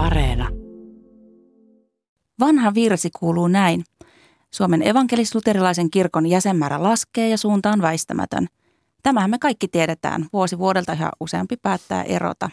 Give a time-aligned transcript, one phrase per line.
[0.00, 0.48] Areena.
[2.40, 3.84] Vanha virsi kuuluu näin.
[4.50, 8.46] Suomen evankelis-luterilaisen kirkon jäsenmäärä laskee ja suunta on väistämätön.
[9.02, 10.26] Tämähän me kaikki tiedetään.
[10.32, 12.50] Vuosi vuodelta ja useampi päättää erota.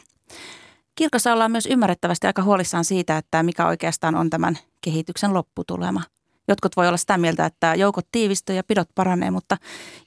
[0.96, 6.04] Kirkossa ollaan myös ymmärrettävästi aika huolissaan siitä, että mikä oikeastaan on tämän kehityksen lopputulema.
[6.48, 9.58] Jotkut voi olla sitä mieltä, että joukot tiivistyy ja pidot paranee, mutta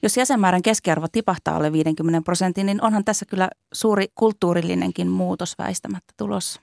[0.03, 6.13] jos jäsenmäärän keskiarvo tipahtaa alle 50 prosentin, niin onhan tässä kyllä suuri kulttuurillinenkin muutos väistämättä
[6.17, 6.61] tulossa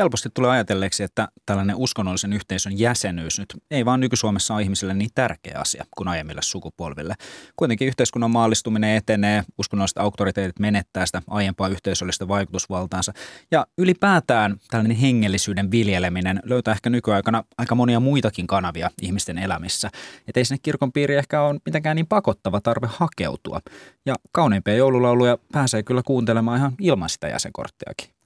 [0.00, 5.10] helposti tulee ajatelleeksi, että tällainen uskonnollisen yhteisön jäsenyys nyt ei vaan nyky-Suomessa ole ihmisille niin
[5.14, 7.14] tärkeä asia kuin aiemmille sukupolville.
[7.56, 13.12] Kuitenkin yhteiskunnan maallistuminen etenee, uskonnolliset auktoriteetit menettää sitä aiempaa yhteisöllistä vaikutusvaltaansa
[13.50, 19.90] ja ylipäätään tällainen hengellisyyden viljeleminen löytää ehkä nykyaikana aika monia muitakin kanavia ihmisten elämissä.
[20.28, 23.60] Että ei sinne kirkon piiri ehkä ole mitenkään niin pakottava tarve hakeutua.
[24.06, 28.19] Ja kauneimpia joululauluja pääsee kyllä kuuntelemaan ihan ilman sitä jäsenkorttiakin.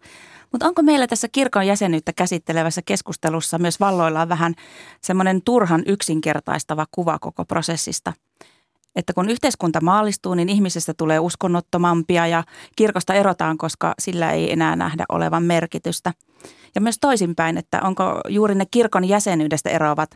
[0.54, 4.54] Mutta onko meillä tässä kirkon jäsenyyttä käsittelevässä keskustelussa myös valloillaan vähän
[5.00, 8.12] semmoinen turhan yksinkertaistava kuva koko prosessista?
[8.96, 12.44] Että kun yhteiskunta maallistuu, niin ihmisestä tulee uskonnottomampia ja
[12.76, 16.12] kirkosta erotaan, koska sillä ei enää nähdä olevan merkitystä.
[16.74, 20.10] Ja myös toisinpäin, että onko juuri ne kirkon jäsenyydestä eroavat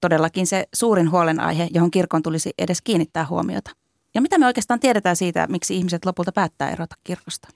[0.00, 3.70] todellakin se suurin huolenaihe, johon kirkon tulisi edes kiinnittää huomiota.
[4.14, 7.48] Ja mitä me oikeastaan tiedetään siitä, miksi ihmiset lopulta päättää erota kirkosta?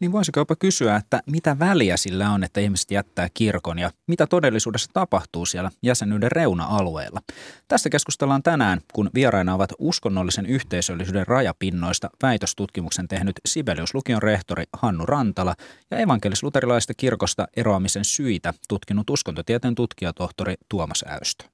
[0.00, 4.26] Niin voisiko jopa kysyä, että mitä väliä sillä on, että ihmiset jättää kirkon ja mitä
[4.26, 7.20] todellisuudessa tapahtuu siellä jäsenyyden reuna-alueella.
[7.68, 15.06] Tästä keskustellaan tänään, kun vieraina ovat uskonnollisen yhteisöllisyyden rajapinnoista väitöstutkimuksen tehnyt Sibelius Lukion rehtori Hannu
[15.06, 15.54] Rantala
[15.90, 21.44] ja evankelis-luterilaista kirkosta eroamisen syitä tutkinut uskontotieteen tutkijatohtori Tuomas Äystö.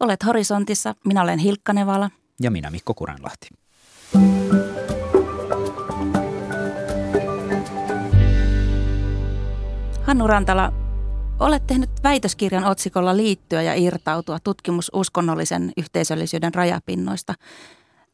[0.00, 2.10] Olet Horisontissa, minä olen Hilkka Nevala.
[2.40, 3.48] Ja minä Mikko Kurenlahti.
[10.06, 10.72] Hannu Rantala,
[11.40, 17.34] olet tehnyt väitöskirjan otsikolla Liittyä ja irtautua tutkimus uskonnollisen yhteisöllisyyden rajapinnoista.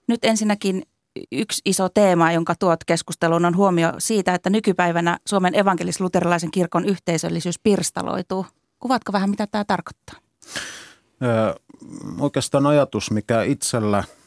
[0.09, 0.83] Nyt ensinnäkin
[1.33, 7.59] yksi iso teema, jonka tuot keskusteluun, on huomio siitä, että nykypäivänä Suomen evankelis-luterilaisen kirkon yhteisöllisyys
[7.59, 8.47] pirstaloituu.
[8.79, 10.17] Kuvatko vähän, mitä tämä tarkoittaa?
[12.21, 14.05] Oikeastaan ajatus, mikä itsellä–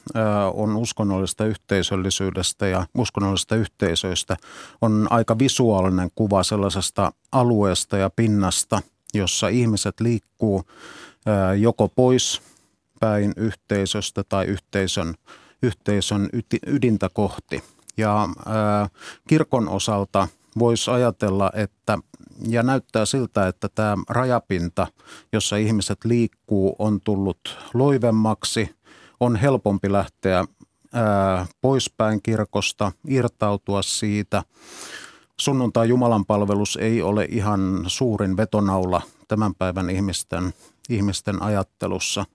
[0.54, 4.38] on uskonnollista yhteisöllisyydestä ja uskonnollisista yhteisöistä
[4.82, 8.82] on aika visuaalinen kuva sellaisesta alueesta ja pinnasta,
[9.14, 10.64] jossa ihmiset liikkuu
[11.60, 12.42] joko pois
[13.00, 15.16] päin yhteisöstä tai yhteisön,
[15.64, 16.30] yhteisön
[16.68, 17.64] ydintä kohti.
[17.98, 18.30] Ja
[19.28, 20.28] kirkon osalta
[20.60, 21.98] voisi ajatella, että
[22.48, 24.88] ja näyttää siltä, että tämä rajapinta,
[25.34, 28.70] jossa ihmiset liikkuu, on tullut loivemmaksi–
[29.20, 30.46] on helpompi lähteä
[31.62, 34.44] poispäin kirkosta, irtautua siitä.
[35.40, 40.54] Sunnuntai Jumalan palvelus ei ole ihan suurin vetonaula tämän päivän ihmisten,
[40.90, 42.26] ihmisten ajattelussa.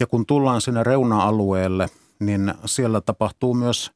[0.00, 1.88] Ja kun tullaan sinne reuna-alueelle,
[2.20, 3.90] niin siellä tapahtuu myös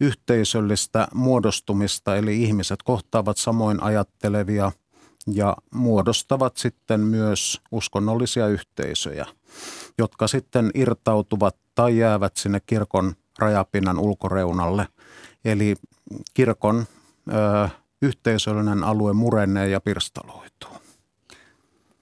[0.00, 4.72] yhteisöllistä muodostumista, eli ihmiset kohtaavat samoin ajattelevia
[5.32, 9.26] ja muodostavat sitten myös uskonnollisia yhteisöjä,
[9.98, 14.88] jotka sitten irtautuvat tai jäävät sinne kirkon rajapinnan ulkoreunalle.
[15.44, 15.74] Eli
[16.34, 16.86] kirkon
[17.28, 17.68] ö,
[18.02, 20.70] yhteisöllinen alue murenee ja pirstaloituu.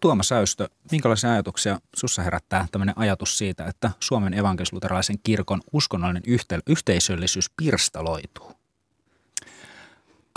[0.00, 6.62] Tuomas Äystö, minkälaisia ajatuksia sinussa herättää tämmöinen ajatus siitä, että Suomen evankelisluterilaisen kirkon uskonnollinen yhte-
[6.66, 8.52] yhteisöllisyys pirstaloituu?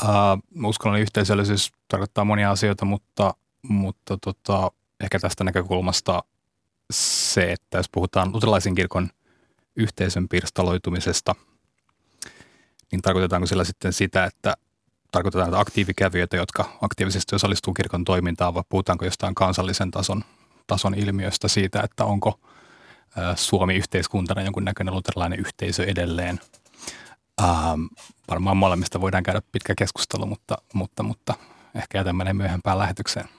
[0.04, 6.24] Uh, uskonnollinen yhteisöllisyys tarkoittaa monia asioita, mutta, mutta tota, ehkä tästä näkökulmasta
[6.92, 9.10] se, että jos puhutaan luterilaisen kirkon
[9.80, 11.36] yhteisön pirstaloitumisesta,
[12.92, 14.58] niin tarkoitetaanko sillä sitten sitä, että
[15.12, 20.24] tarkoitetaan että aktiivikävijöitä, jotka aktiivisesti osallistuu kirkon toimintaan, vai puhutaanko jostain kansallisen tason,
[20.68, 22.40] tason ilmiöstä siitä, että onko
[23.36, 26.40] Suomi yhteiskuntana jonkunnäköinen luterilainen yhteisö edelleen.
[27.44, 27.84] Ähm,
[28.30, 31.34] varmaan molemmista voidaan käydä pitkä keskustelu, mutta, mutta, mutta
[31.76, 33.30] ehkä jätämme myöhempään lähetykseen.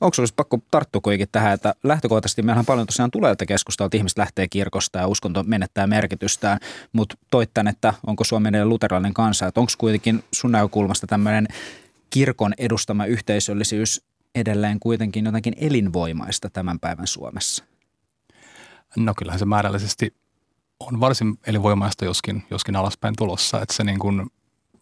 [0.00, 3.96] Onko olisi pakko tarttua kuitenkin tähän, että lähtökohtaisesti meillähän paljon tosiaan tulee tätä keskustelua, että
[3.96, 6.58] ihmiset lähtee kirkosta ja uskonto menettää merkitystään,
[6.92, 11.48] mutta toit että onko Suomen edelleen luterilainen kansa, että onko kuitenkin sun näkökulmasta tämmöinen
[12.10, 14.04] kirkon edustama yhteisöllisyys
[14.34, 17.64] edelleen kuitenkin jotenkin elinvoimaista tämän päivän Suomessa?
[18.96, 20.14] No kyllähän se määrällisesti
[20.80, 24.26] on varsin elinvoimaista, joskin, joskin alaspäin tulossa, että se niin kuin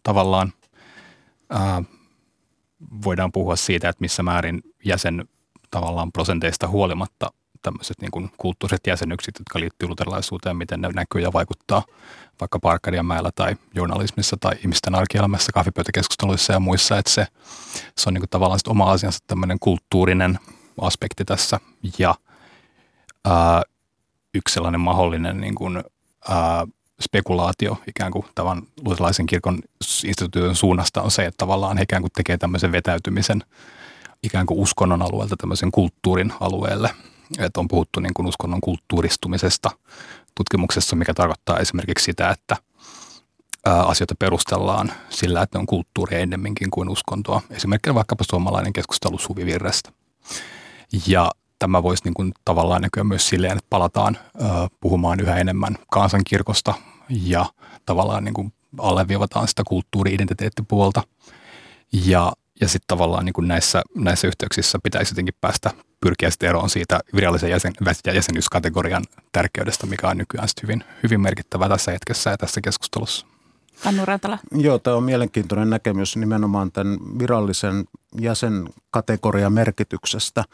[0.02, 0.52] tavallaan
[1.50, 1.82] ää,
[3.04, 5.28] voidaan puhua siitä, että missä määrin jäsen
[5.70, 7.32] tavallaan prosenteista huolimatta
[7.62, 11.82] tämmöiset niin kuin kulttuuriset jäsenykset, jotka liittyy luterilaisuuteen, miten ne näkyy ja vaikuttaa
[12.40, 17.26] vaikka Parkadianmäellä tai journalismissa tai ihmisten arkielämässä, kahvipöytäkeskusteluissa ja muissa, että se,
[17.98, 20.38] se on niin kuin tavallaan oma asiansa tämmöinen kulttuurinen
[20.80, 21.60] aspekti tässä.
[21.98, 22.14] Ja
[23.24, 23.62] ää,
[24.34, 25.84] yksi sellainen mahdollinen niin kuin,
[26.28, 26.66] ää,
[27.00, 29.58] spekulaatio ikään kuin tavan luterilaisen kirkon
[30.04, 33.42] instituution suunnasta on se, että tavallaan he ikään kuin tekee tämmöisen vetäytymisen
[34.22, 36.90] ikään kuin uskonnon alueelta tämmöisen kulttuurin alueelle.
[37.38, 39.70] Että on puhuttu niin kuin uskonnon kulttuuristumisesta
[40.34, 42.56] tutkimuksessa, mikä tarkoittaa esimerkiksi sitä, että
[43.64, 47.42] asioita perustellaan sillä, että ne on kulttuuria ennemminkin kuin uskontoa.
[47.50, 49.92] Esimerkiksi vaikkapa suomalainen keskustelu suvivirrestä.
[51.06, 54.44] Ja tämä voisi niin kuin tavallaan näkyä myös silleen, että palataan ö,
[54.80, 56.74] puhumaan yhä enemmän kansankirkosta
[57.08, 57.46] ja
[57.86, 61.02] tavallaan niin kuin alleviivataan sitä kulttuuri-identiteettipuolta.
[61.92, 65.70] Ja, ja sitten tavallaan niin kuin näissä, näissä yhteyksissä pitäisi jotenkin päästä
[66.00, 67.72] pyrkiä sitten eroon siitä virallisen jäsen,
[68.14, 73.26] jäsenyyskategorian tärkeydestä, mikä on nykyään hyvin, hyvin merkittävä tässä hetkessä ja tässä keskustelussa.
[73.84, 74.38] Annu Rantala.
[74.52, 77.84] Joo, tämä on mielenkiintoinen näkemys nimenomaan tämän virallisen
[78.20, 80.44] jäsenkategorian merkityksestä.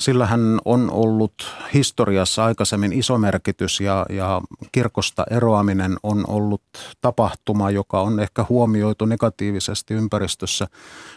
[0.00, 1.34] Sillähän on ollut
[1.74, 4.40] historiassa aikaisemmin iso merkitys ja, ja
[4.72, 6.62] kirkosta eroaminen on ollut
[7.00, 10.66] tapahtuma, joka on ehkä huomioitu negatiivisesti ympäristössä.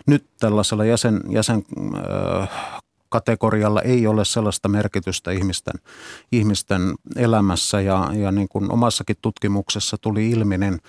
[0.08, 1.66] Nyt tällaisella jäsen, jäsen
[2.42, 2.50] äh,
[3.10, 5.75] kategorialla ei ole sellaista merkitystä ihmisten,
[6.31, 6.81] ihmisten
[7.16, 10.80] elämässä ja, ja niin kuin omassakin tutkimuksessa tuli ilmi, niin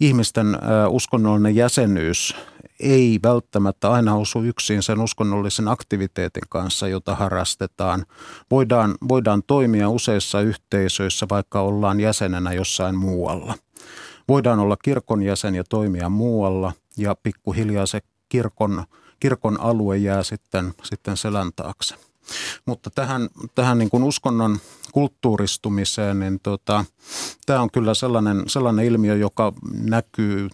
[0.00, 0.58] ihmisten
[0.88, 2.34] uskonnollinen jäsenyys
[2.80, 8.06] ei välttämättä aina osu yksin sen uskonnollisen aktiviteetin kanssa, jota harrastetaan.
[8.50, 13.54] Voidaan, voidaan toimia useissa yhteisöissä, vaikka ollaan jäsenenä jossain muualla.
[14.28, 18.84] Voidaan olla kirkon jäsen ja toimia muualla ja pikkuhiljaa se kirkon,
[19.20, 21.94] kirkon alue jää sitten, sitten selän taakse.
[22.66, 24.58] Mutta tähän, tähän niin kuin uskonnon
[24.92, 26.84] kulttuuristumiseen, niin tota,
[27.46, 30.48] tämä on kyllä sellainen, sellainen ilmiö, joka näkyy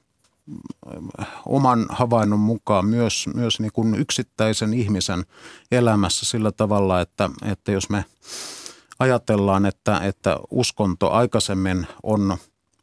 [1.20, 5.24] äh, oman havainnon mukaan myös, myös niin kuin yksittäisen ihmisen
[5.72, 8.04] elämässä sillä tavalla, että, että jos me
[8.98, 12.36] ajatellaan, että, että uskonto aikaisemmin on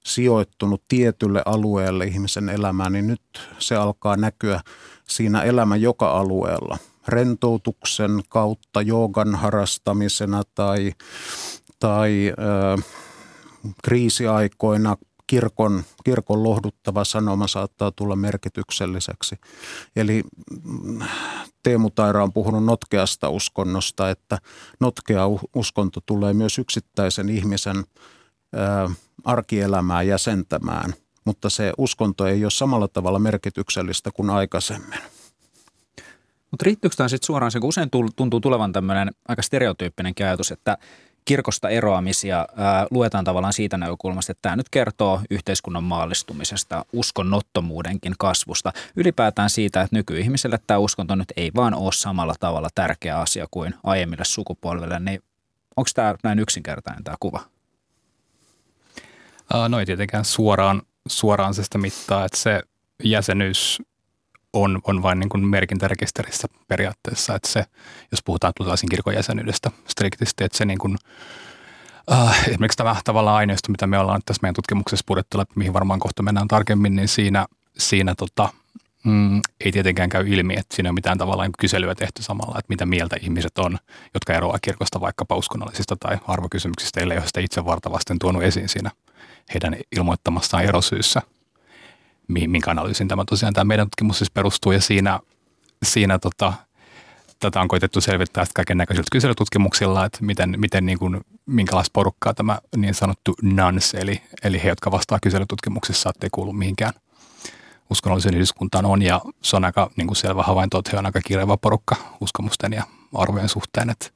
[0.05, 3.21] sijoittunut tietylle alueelle ihmisen elämään, niin nyt
[3.59, 4.61] se alkaa näkyä
[5.09, 10.93] siinä elämän joka alueella– rentoutuksen kautta, joogan harrastamisena tai,
[11.79, 12.81] tai ö,
[13.83, 14.97] kriisiaikoina
[15.27, 19.35] kirkon, kirkon lohduttava sanoma saattaa tulla merkitykselliseksi.
[19.95, 20.23] Eli
[20.63, 20.99] mm,
[21.63, 24.37] Teemu Taira on puhunut notkeasta uskonnosta, että
[24.79, 25.23] notkea
[25.55, 28.89] uskonto tulee myös yksittäisen ihmisen ö,
[29.23, 30.93] arkielämää jäsentämään,
[31.25, 34.99] mutta se uskonto ei ole samalla tavalla merkityksellistä kuin aikaisemmin.
[36.55, 40.77] Mutta riittyykö tämä sitten suoraan se, kun usein tuntuu tulevan tämmöinen aika stereotyyppinen ajatus, että
[41.25, 48.73] kirkosta eroamisia ää, luetaan tavallaan siitä näkökulmasta, että tämä nyt kertoo yhteiskunnan maallistumisesta, uskonnottomuudenkin kasvusta.
[48.95, 53.75] Ylipäätään siitä, että nykyihmiselle tämä uskonto nyt ei vaan ole samalla tavalla tärkeä asia kuin
[53.83, 55.23] aiemmille sukupolville, niin
[55.75, 57.41] onko tämä näin yksinkertainen tämä kuva?
[59.69, 62.61] No ei tietenkään suoraan, suoraan sitä mittaa, että se
[63.03, 63.81] jäsenyys
[64.55, 67.65] on, on vain niin kuin merkintärekisterissä periaatteessa, että se,
[68.11, 70.97] jos puhutaan luterilaisen kirkon jäsenyydestä striktisti, että se niin kuin,
[72.11, 76.23] äh, esimerkiksi tämä tavallaan aineisto, mitä me ollaan tässä meidän tutkimuksessa purettu mihin varmaan kohta
[76.23, 77.45] mennään tarkemmin, niin siinä,
[77.77, 78.49] siinä tota,
[79.03, 82.85] mm, ei tietenkään käy ilmi, että siinä on mitään tavallaan kyselyä tehty samalla, että mitä
[82.85, 83.77] mieltä ihmiset on,
[84.13, 88.91] jotka eroavat kirkosta vaikkapa uskonnollisista tai arvokysymyksistä, ellei ole sitä itse vartavasten tuonut esiin siinä
[89.53, 91.21] heidän ilmoittamassaan erosyyssä–
[92.27, 95.19] minkä analyysin tämä tosiaan tämä meidän tutkimus siis perustuu ja siinä,
[95.83, 96.53] siinä tota,
[97.39, 102.59] tätä on koitettu selvittää kaiken näköisiltä kyselytutkimuksilla, että miten, miten niin kuin, minkälaista porukkaa tämä
[102.77, 106.93] niin sanottu nuns, eli, eli he, jotka vastaa kyselytutkimuksissa, ettei kuulu mihinkään
[107.89, 111.21] uskonnollisen yhdyskuntaan on, ja se on aika niin kuin selvä havainto, että he on aika
[111.21, 114.07] kirjava porukka uskomusten ja arvojen suhteen, että,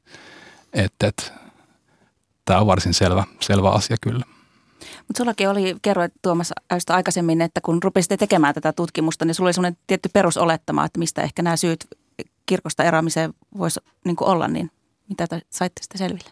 [0.73, 1.23] että, että
[2.45, 4.25] tämä on varsin selvä, selvä asia kyllä.
[5.09, 9.47] Mutta sullakin oli, kerroit Tuomas Äystö aikaisemmin, että kun rupesitte tekemään tätä tutkimusta, niin sulla
[9.47, 11.87] oli sellainen tietty perusolettama, että mistä ehkä nämä syyt
[12.45, 14.71] kirkosta eroamiseen voisi niin olla, niin
[15.09, 16.29] mitä te saitte sitten selville?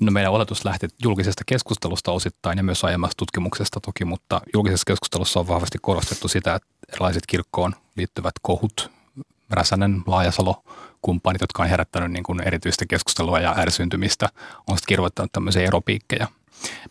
[0.00, 5.40] No meidän oletus lähti julkisesta keskustelusta osittain ja myös aiemmasta tutkimuksesta toki, mutta julkisessa keskustelussa
[5.40, 8.90] on vahvasti korostettu sitä, että erilaiset kirkkoon liittyvät kohut,
[9.50, 10.62] Räsänen, Laajasalo,
[11.02, 14.28] kumppanit, jotka on herättänyt niin kuin erityistä keskustelua ja ärsyntymistä,
[14.66, 16.28] on sitten kirjoittanut tämmöisiä eropiikkejä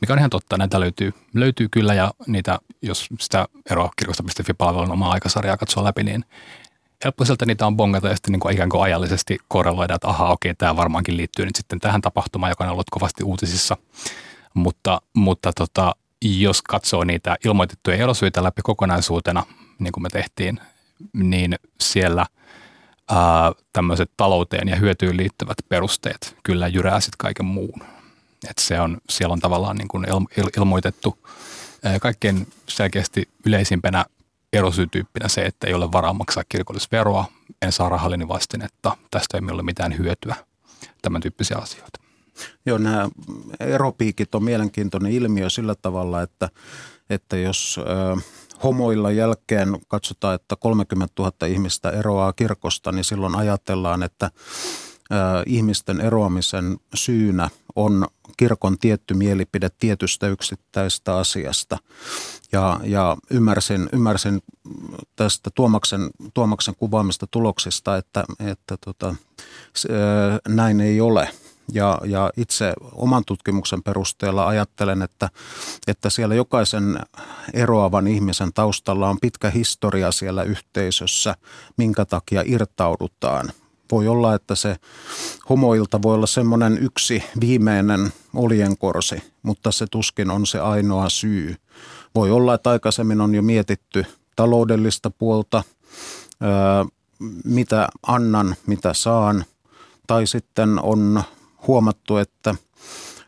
[0.02, 5.12] mikä on ihan totta, näitä löytyy, löytyy kyllä ja niitä, jos sitä eroa kirkosta.fi-palvelun omaa
[5.12, 6.26] aikasarjaa katsoo läpi, niin
[7.04, 10.32] helppo sieltä niitä on bongata ja sitten niin kuin ikään kuin ajallisesti korreloida, että ahaa,
[10.32, 13.78] okei, tämä varmaankin liittyy nyt sitten tähän tapahtumaan, joka on ollut kovasti uutisissa.
[14.54, 19.44] Mutta, mutta tota, jos katsoo niitä ilmoitettuja erosyitä läpi kokonaisuutena,
[19.80, 20.60] niin kuin me tehtiin,
[21.14, 22.26] niin siellä
[23.10, 27.84] ää, tämmöiset talouteen ja hyötyyn liittyvät perusteet kyllä jyrää sitten kaiken muun.
[28.50, 31.18] Et se on, siellä on tavallaan niin kuin il, il, ilmoitettu
[32.02, 34.06] kaikkein selkeästi yleisimpänä
[34.54, 37.26] erosyytyyppinä se, että ei ole varaa maksaa kirkollisveroa,
[37.62, 40.36] en saa rahallini vastinetta, tästä ei ole mitään hyötyä,
[41.02, 42.00] tämän tyyppisiä asioita.
[42.66, 43.10] Joo, nämä
[43.60, 46.50] eropiikit on mielenkiintoinen ilmiö sillä tavalla, että,
[47.10, 48.22] että jos ö,
[48.64, 54.32] homoilla jälkeen katsotaan, että 30 000 ihmistä eroaa kirkosta, niin silloin ajatellaan, että
[55.46, 61.78] ihmisten eroamisen syynä on kirkon tietty mielipide tietystä yksittäistä asiasta.
[62.52, 64.42] Ja, ja ymmärsin, ymmärsin
[65.16, 69.16] tästä Tuomaksen, Tuomaksen kuvaamista tuloksista, että, että tota,
[69.76, 69.90] se,
[70.48, 71.30] näin ei ole.
[71.74, 75.30] Ja, ja itse oman tutkimuksen perusteella ajattelen, että,
[75.88, 77.00] että siellä jokaisen
[77.54, 81.36] eroavan ihmisen taustalla on pitkä historia siellä yhteisössä,
[81.78, 83.52] minkä takia irtaudutaan.
[83.92, 84.76] Voi olla, että se
[85.50, 91.56] homoilta voi olla semmoinen yksi viimeinen olienkorsi, mutta se tuskin on se ainoa syy.
[92.16, 94.06] Voi olla, että aikaisemmin on jo mietitty
[94.36, 95.64] taloudellista puolta,
[97.44, 99.46] mitä annan, mitä saan,
[100.08, 101.24] tai sitten on
[101.68, 102.56] huomattu, että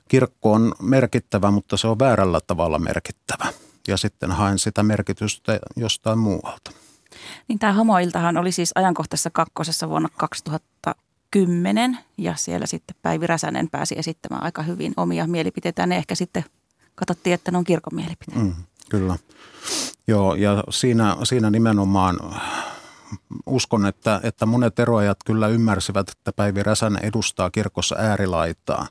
[0.08, 3.53] kirkko on merkittävä, mutta se on väärällä tavalla merkittävä.
[3.88, 6.72] Ja sitten haen sitä merkitystä jostain muualta.
[7.48, 13.96] Niin tämä homoiltahan oli siis ajankohtaisessa kakkosessa vuonna 2010 ja siellä sitten Päivi Räsänen pääsi
[13.98, 15.88] esittämään aika hyvin omia mielipiteitä.
[15.88, 16.46] Ne ehkä sitten
[16.96, 18.42] katsottiin, että ne on kirkon mielipiteitä.
[18.42, 18.56] Mm,
[18.90, 19.18] kyllä.
[20.08, 22.20] Joo, ja siinä, siinä nimenomaan
[23.46, 28.88] uskon, että, että monet eroajat kyllä ymmärsivät, että Päivi Räsänen edustaa kirkossa äärilaitaa,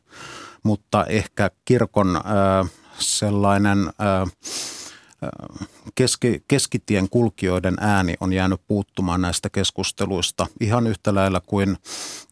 [0.62, 4.32] mutta ehkä kirkon äh, sellainen äh,
[5.94, 11.76] keski, keskitien kulkijoiden ääni on jäänyt puuttumaan näistä keskusteluista ihan yhtä lailla kuin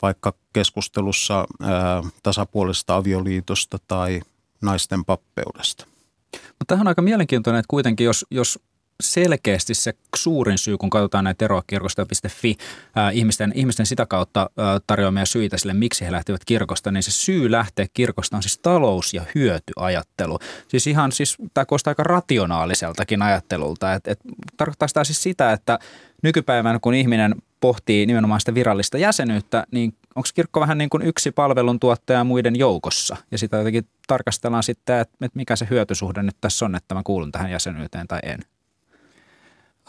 [0.03, 4.21] vaikka keskustelussa ää, tasapuolisesta avioliitosta tai
[4.61, 5.87] naisten pappeudesta.
[6.33, 8.59] Mutta tähän on aika mielenkiintoinen, että kuitenkin jos, jos
[9.03, 12.57] selkeästi se suurin syy, kun katsotaan näitä eroa kirkosta.fi,
[13.13, 14.51] ihmisten, ihmisten sitä kautta
[14.87, 19.15] tarjoamia syitä sille, miksi he lähtevät kirkosta, niin se syy lähteä kirkosta on siis talous-
[19.15, 20.39] ja hyötyajattelu.
[20.69, 23.95] Siis ihan siis, tämä kuulostaa aika rationaaliseltakin ajattelulta.
[23.95, 24.19] Et, et,
[24.57, 25.79] tarkoittaa sitä siis sitä, että
[26.23, 31.31] nykypäivänä kun ihminen pohtii nimenomaan sitä virallista jäsenyyttä, niin onko kirkko vähän niin kuin yksi
[31.31, 33.17] palveluntuottaja muiden joukossa?
[33.31, 37.33] Ja sitä jotenkin tarkastellaan sitten, että mikä se hyötysuhde nyt tässä on, että mä kuulun
[37.33, 38.41] tähän jäsenyyteen tai en.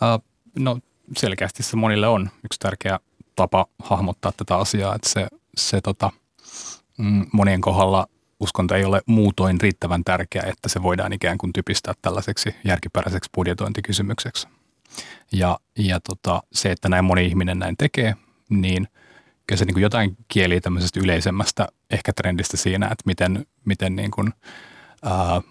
[0.01, 0.24] Uh,
[0.60, 0.79] no
[1.18, 3.00] selkeästi se monille on yksi tärkeä
[3.36, 6.12] tapa hahmottaa tätä asiaa, että se, se tota,
[6.98, 8.08] mm, monien kohdalla
[8.39, 14.48] uskonto ei ole muutoin riittävän tärkeä, että se voidaan ikään kuin typistää tällaiseksi järkiperäiseksi budjetointikysymykseksi.
[15.32, 18.15] Ja, ja tota, se, että näin moni ihminen näin tekee,
[18.50, 18.88] niin
[19.48, 24.12] kyllä se niin kuin jotain kieli tämmöisestä yleisemmästä ehkä trendistä siinä, että miten, miten niin
[24.12, 24.34] kuin,
[25.03, 25.41] ää,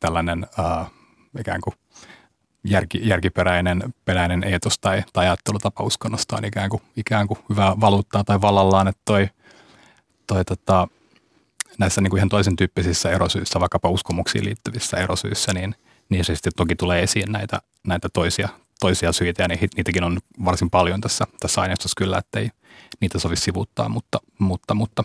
[0.00, 0.86] tällainen ää,
[1.40, 1.74] ikään kuin
[2.64, 8.24] järki, järkiperäinen peräinen eetos tai, tai ajattelutapa uskonnosta on ikään kuin, ikään kuin hyvää valuuttaa
[8.24, 9.28] tai vallallaan, että toi,
[10.26, 10.88] toi tota,
[11.78, 15.74] näissä niin kuin ihan toisen tyyppisissä erosyissä, vaikkapa uskomuksiin liittyvissä erosyissä, niin,
[16.24, 18.48] se sitten toki tulee esiin näitä, näitä toisia,
[18.80, 22.50] toisia syitä, ja niitäkin on varsin paljon tässä, tässä aineistossa kyllä, ettei
[23.00, 25.04] niitä sovi sivuuttaa, mutta, mutta, mutta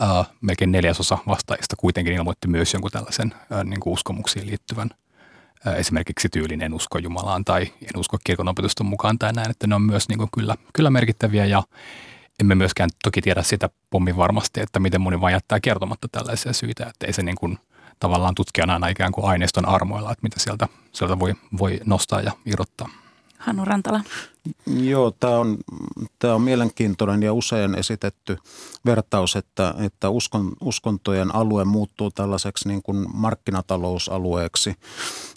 [0.00, 4.90] ää, melkein neljäsosa vastaajista kuitenkin ilmoitti myös jonkun tällaisen ää, niin kuin uskomuksiin liittyvän–
[5.76, 9.74] esimerkiksi tyylin en usko Jumalaan tai en usko kirkon opetuston mukaan tai näin, että ne
[9.74, 11.62] on myös niin kuin kyllä, kyllä merkittäviä ja
[12.40, 16.86] emme myöskään toki tiedä sitä pommin varmasti, että miten moni vain jättää kertomatta tällaisia syitä,
[16.86, 17.58] että ei se niin kuin
[18.00, 22.32] tavallaan tutkijana aina ikään kuin aineiston armoilla, että mitä sieltä, sieltä voi, voi nostaa ja
[22.46, 22.88] irrottaa.
[23.38, 24.00] Hannu Rantala.
[24.66, 25.58] Joo, tämä on,
[26.18, 28.38] tämä on mielenkiintoinen ja usein esitetty
[28.84, 34.74] vertaus, että, että uskon, uskontojen alue muuttuu tällaiseksi niin kuin markkinatalousalueeksi,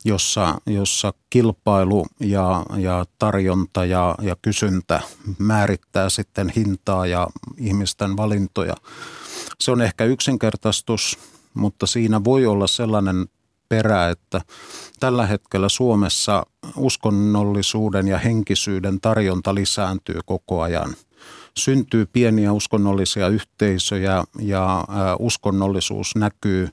[0.05, 5.01] jossa, jossa kilpailu ja, ja tarjonta ja, ja kysyntä
[5.37, 7.27] määrittää sitten hintaa ja
[7.57, 8.75] ihmisten valintoja.
[9.59, 11.19] Se on ehkä yksinkertaistus,
[11.53, 13.27] mutta siinä voi olla sellainen
[13.71, 14.41] perä, että
[14.99, 20.95] tällä hetkellä Suomessa uskonnollisuuden ja henkisyyden tarjonta lisääntyy koko ajan.
[21.57, 24.85] Syntyy pieniä uskonnollisia yhteisöjä ja
[25.19, 26.69] uskonnollisuus näkyy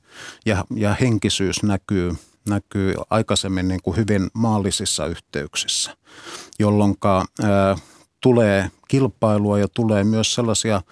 [0.46, 2.12] ja, ja henkisyys näkyy,
[2.48, 5.96] näkyy aikaisemmin niin kuin hyvin maallisissa yhteyksissä,
[6.58, 6.94] jolloin
[8.20, 10.82] tulee kilpailua ja tulee myös sellaisia,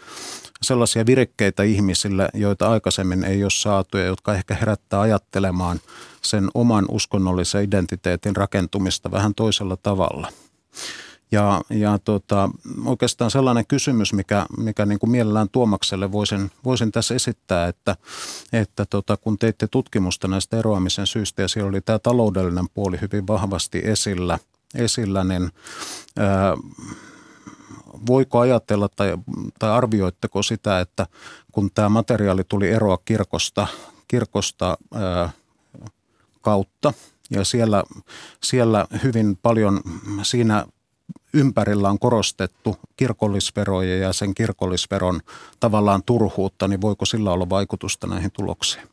[0.62, 5.80] sellaisia virkkeitä ihmisille, joita aikaisemmin ei ole saatu ja jotka ehkä herättää ajattelemaan
[6.22, 10.28] sen oman uskonnollisen identiteetin rakentumista vähän toisella tavalla.
[11.32, 12.50] Ja, ja tota,
[12.84, 17.96] oikeastaan sellainen kysymys, mikä, mikä niin kuin mielellään Tuomakselle voisin, voisin tässä esittää, että,
[18.52, 23.26] että tota, kun teitte tutkimusta näistä eroamisen syistä ja siellä oli tämä taloudellinen puoli hyvin
[23.26, 24.38] vahvasti esillä,
[24.74, 25.50] esillä niin
[26.18, 26.56] ää,
[28.06, 29.14] voiko ajatella tai,
[29.58, 31.06] tai arvioitteko sitä, että
[31.52, 33.66] kun tämä materiaali tuli eroa kirkosta,
[34.08, 35.30] kirkosta ää,
[36.40, 36.92] kautta
[37.30, 37.84] ja siellä,
[38.42, 39.80] siellä hyvin paljon
[40.22, 40.66] siinä
[41.34, 45.20] ympärillä on korostettu kirkollisveroja ja sen kirkollisveron
[45.60, 48.88] tavallaan turhuutta, niin voiko sillä olla vaikutusta näihin tuloksiin?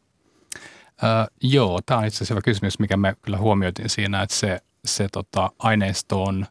[1.04, 4.60] Äh, joo, tämä on itse asiassa hyvä kysymys, mikä me kyllä huomioitiin siinä, että se,
[4.86, 6.46] se tota, aineisto on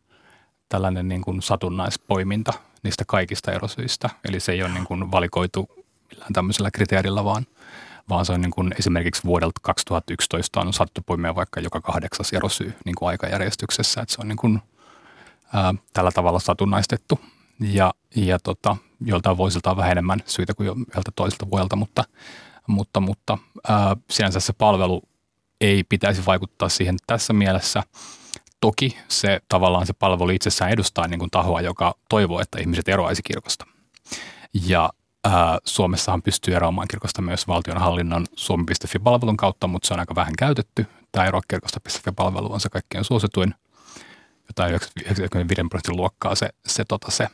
[0.72, 2.52] tällainen niin kuin satunnaispoiminta
[2.82, 4.10] niistä kaikista erosyistä.
[4.28, 5.68] Eli se ei ole niin kuin valikoitu
[6.10, 7.46] millään tämmöisellä kriteerillä, vaan,
[8.08, 12.74] vaan se on niin kuin esimerkiksi vuodelta 2011 on sattu poimia vaikka joka kahdeksas erosyy
[12.84, 14.00] niin kuin aikajärjestyksessä.
[14.00, 14.60] Että se on niin kuin–
[15.52, 17.20] ää, tällä tavalla satunnaistettu
[17.60, 22.04] ja, ja tota, joltain vuosilta on vähän enemmän syitä kuin jolta toiselta vuodelta, mutta,
[22.66, 23.38] mutta, mutta
[23.68, 25.02] ää, sinänsä se palvelu
[25.60, 27.82] ei pitäisi vaikuttaa siihen tässä mielessä.
[28.62, 33.22] Toki se tavallaan se palvelu itsessään edustaa niin kuin tahoa, joka toivoo, että ihmiset eroaisi
[33.22, 33.66] kirkosta.
[34.66, 34.90] Ja
[35.24, 40.86] ää, Suomessahan pystyy eroamaan kirkosta myös valtionhallinnon suomi.fi-palvelun kautta, mutta se on aika vähän käytetty.
[41.12, 43.54] Tämä eroa kirkosta.fi-palvelu on se kaikkein suosituin
[44.48, 47.28] jotain 95 prosentin luokkaa se, se, tota, se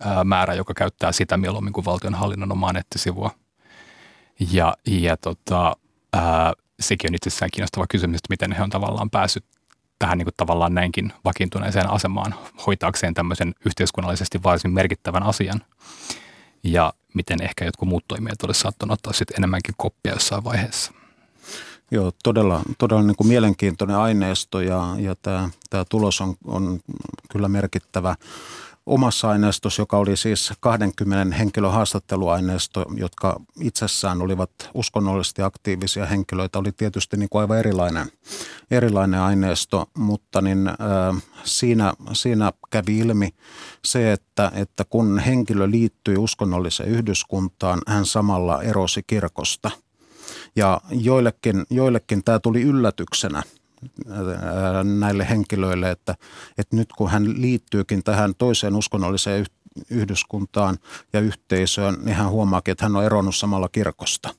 [0.00, 3.30] ää, määrä, joka käyttää sitä mieluummin kuin valtionhallinnon omaa nettisivua.
[4.52, 5.76] Ja, ja tota,
[6.12, 9.44] ää, sekin on itsessään kiinnostava kysymys, että miten he on tavallaan päässyt
[10.02, 12.34] tähän niin kuin tavallaan näinkin vakiintuneeseen asemaan
[12.66, 15.60] hoitaakseen tämmöisen yhteiskunnallisesti varsin merkittävän asian.
[16.64, 20.92] Ja miten ehkä jotkut muut toimijat olisivat saattaneet ottaa sitten enemmänkin koppia jossain vaiheessa.
[21.90, 26.80] Joo, todella, todella niin kuin mielenkiintoinen aineisto ja, ja tämä, tämä tulos on, on
[27.30, 28.14] kyllä merkittävä
[28.86, 36.72] omassa aineistossa, joka oli siis 20 henkilön haastatteluaineisto, jotka itsessään olivat uskonnollisesti aktiivisia henkilöitä, oli
[36.72, 38.12] tietysti niin kuin aivan erilainen,
[38.70, 43.28] erilainen aineisto, mutta niin, äh, siinä, siinä kävi ilmi
[43.84, 49.70] se, että, että kun henkilö liittyi uskonnolliseen yhdyskuntaan, hän samalla erosi kirkosta–
[50.56, 53.42] ja joillekin, joillekin tämä tuli yllätyksenä
[54.98, 56.14] näille henkilöille, että,
[56.58, 59.46] että nyt kun hän liittyykin tähän toiseen uskonnolliseen
[59.90, 60.78] yhdyskuntaan
[61.12, 64.34] ja yhteisöön, niin hän huomaakin, että hän on eronnut samalla kirkosta.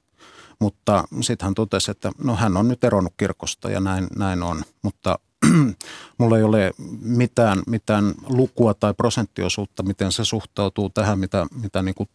[0.59, 4.63] Mutta sitten hän totesi, että no hän on nyt eronnut kirkosta ja näin, näin on.
[4.81, 5.19] Mutta
[6.17, 11.95] mulla ei ole mitään, mitään lukua tai prosenttiosuutta, miten se suhtautuu tähän, mitä, mitä niin
[11.95, 12.09] kuin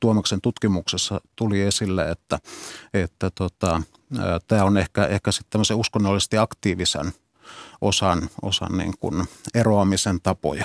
[0.00, 2.38] Tuomaksen tutkimuksessa tuli esille, että,
[2.94, 3.82] että tota,
[4.48, 7.12] tämä on ehkä, ehkä sitten tämmöisen uskonnollisesti aktiivisen
[7.80, 10.64] osan, osan niin kuin eroamisen tapoja.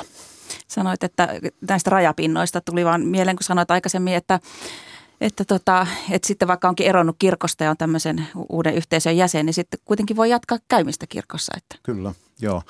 [0.68, 1.30] Sanoit, että
[1.70, 4.40] näistä rajapinnoista tuli vaan mieleen, kun sanoit aikaisemmin, että
[5.22, 9.54] että, tota, että sitten vaikka onkin eronnut kirkosta ja on tämmöisen uuden yhteisön jäsen, niin
[9.54, 11.54] sitten kuitenkin voi jatkaa käymistä kirkossa.
[11.58, 11.76] Että.
[11.84, 12.62] Kyllä, joo.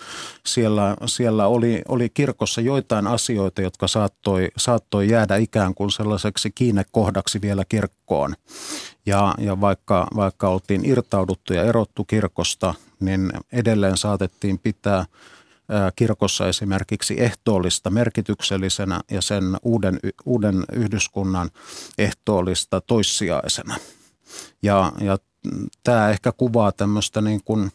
[0.46, 7.42] Siellä, siellä oli, oli kirkossa joitain asioita, jotka saattoi, saattoi jäädä ikään kuin sellaiseksi kiinnekohdaksi
[7.42, 8.36] vielä kirkkoon.
[9.06, 15.06] Ja, ja vaikka, vaikka oltiin irtauduttu ja erottu kirkosta, niin edelleen saatettiin pitää–
[15.96, 21.50] kirkossa esimerkiksi ehtoollista merkityksellisenä ja sen uuden, uuden yhdyskunnan
[21.98, 23.76] ehtoollista toissijaisena.
[24.64, 25.18] Ja, ja
[25.84, 27.72] tämä ehkä kuvaa tämmöistä niin kuin,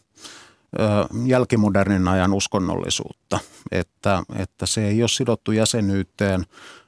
[1.25, 3.39] jälkimodernin ajan uskonnollisuutta,
[3.71, 6.45] että, että se ei ole sidottu jäsenyyteen,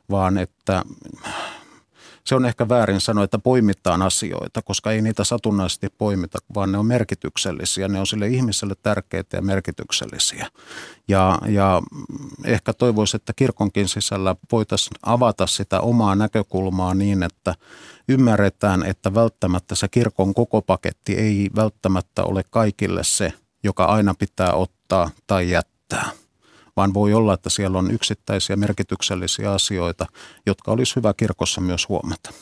[0.10, 0.84] vaan että
[2.26, 6.78] se on ehkä väärin sanoa, että poimitaan asioita, koska ei niitä satunnaisesti poimita, vaan ne
[6.78, 7.88] on merkityksellisiä.
[7.88, 10.48] Ne on sille ihmiselle tärkeitä ja merkityksellisiä.
[11.08, 11.82] Ja, ja
[12.46, 17.56] ehkä toivoisin, että kirkonkin sisällä voitaisiin avata sitä omaa näkökulmaa niin, että
[18.10, 23.34] ymmärretään, että välttämättä se kirkon koko paketti ei välttämättä ole kaikille se,
[23.64, 26.23] joka aina pitää ottaa tai jättää
[26.78, 30.06] vaan voi olla, että siellä on yksittäisiä merkityksellisiä asioita,
[30.46, 32.34] jotka olisi hyvä kirkossa myös huomata.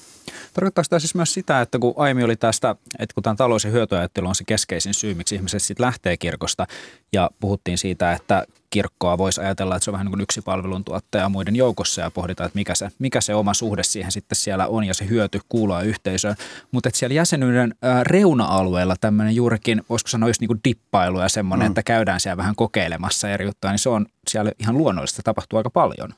[0.54, 3.72] Tarkoittaako tämä siis myös sitä, että kun aiemmin oli tästä, että kun tämä talous- ja
[3.72, 6.68] hyötyajattelu on se keskeisin syy, miksi ihmiset sitten lähtee kirkosta,
[7.14, 11.30] ja puhuttiin siitä, että kirkkoa voisi ajatella, että se on vähän niin kuin yksi palveluntuottaja
[11.30, 14.84] muiden joukossa ja pohditaan, että mikä se, mikä se oma suhde siihen sitten siellä on
[14.84, 16.36] ja se hyöty kuulua yhteisöön.
[16.72, 21.68] Mutta että siellä jäsenyyden reuna-alueella tämmöinen juurikin, voisiko sanoa just niin kuin dippailu ja semmoinen,
[21.68, 21.72] mm.
[21.72, 25.70] että käydään siellä vähän kokeilemassa eri juttuja, niin se on siellä ihan luonnollista, tapahtuu aika
[25.70, 26.14] paljon.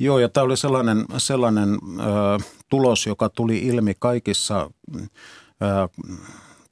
[0.00, 1.76] Joo, ja tämä oli sellainen, sellainen ö,
[2.68, 5.88] tulos, joka tuli ilmi kaikissa ö,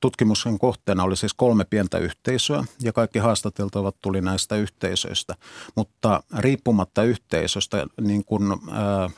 [0.01, 5.35] tutkimuksen kohteena oli siis kolme pientä yhteisöä ja kaikki haastateltavat tuli näistä yhteisöistä.
[5.75, 8.43] Mutta riippumatta yhteisöstä niin kuin,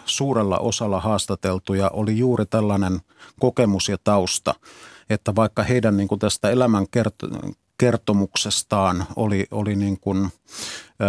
[0.05, 3.01] suurella osalla haastateltuja oli juuri tällainen
[3.41, 4.55] kokemus ja tausta,
[5.11, 6.87] että vaikka heidän niin kuin tästä elämän
[7.79, 10.31] kertomuksestaan oli, oli niin kuin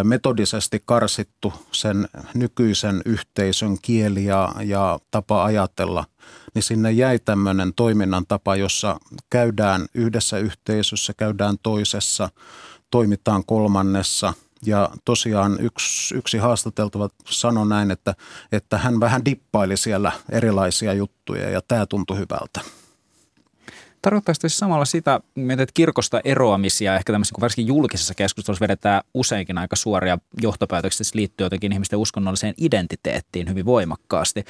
[0.03, 6.05] metodisesti karsittu sen nykyisen yhteisön kieli ja, ja tapa ajatella,
[6.53, 12.29] niin sinne jäi tämmöinen toiminnan tapa, jossa käydään yhdessä yhteisössä, käydään toisessa,
[12.91, 14.33] toimitaan kolmannessa–
[14.65, 18.15] ja tosiaan yksi, yksi haastateltava sanoi näin, että,
[18.51, 22.61] että hän vähän dippaili siellä erilaisia juttuja ja tämä tuntui hyvältä.
[24.07, 25.19] Tarkoittaisi siis samalla sitä,
[25.51, 31.17] että kirkosta eroamisia, ehkä tämmöisessä, kun varsinkin julkisessa keskustelussa vedetään useinkin aika suoria johtopäätöksiä, että
[31.17, 34.43] liittyy jotenkin ihmisten uskonnolliseen identiteettiin hyvin voimakkaasti.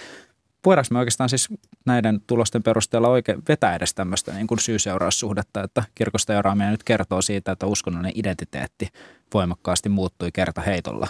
[0.65, 1.47] Voidaanko me oikeastaan siis
[1.85, 7.21] näiden tulosten perusteella oikein vetää edes tämmöistä niin kuin syy-seuraussuhdetta, että kirkosta eroaminen nyt kertoo
[7.21, 8.87] siitä, että uskonnollinen identiteetti
[9.33, 11.07] voimakkaasti muuttui kerta heitolla?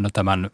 [0.00, 0.50] no tämän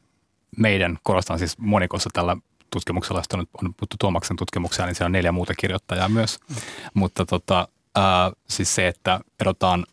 [0.56, 2.36] meidän, korostan siis monikossa tällä
[2.72, 6.38] tutkimuksella, nyt on puhuttu Tuomaksen tutkimuksia, niin siellä on neljä muuta kirjoittajaa myös.
[6.48, 6.56] Mm.
[6.94, 9.86] Mutta tota, ää, siis se, että erotaan,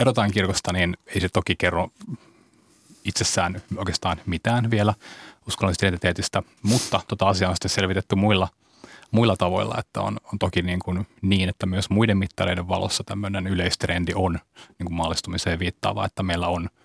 [0.00, 1.88] erotaan kirkosta, niin ei se toki kerro
[3.04, 4.94] itsessään oikeastaan mitään vielä
[5.48, 8.48] uskonnollisesta identiteetistä, mutta tota asiaa on sitten selvitetty muilla,
[9.10, 13.46] muilla tavoilla, että on, on toki niin, kuin niin, että myös muiden mittareiden valossa tämmöinen
[13.46, 14.32] yleistrendi on
[14.78, 16.68] niin kuin maallistumiseen viittaava, että meillä on–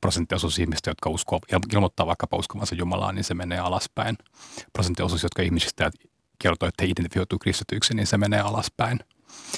[0.00, 1.40] prosenttiosuus ihmistä, jotka uskoo,
[1.72, 4.18] ilmoittaa vaikkapa uskovansa Jumalaan, niin se menee alaspäin.
[4.72, 5.90] Prosenttiosuus, jotka ihmisistä
[6.38, 9.00] kertoo, että he identifioituu kristityksi, niin se menee alaspäin.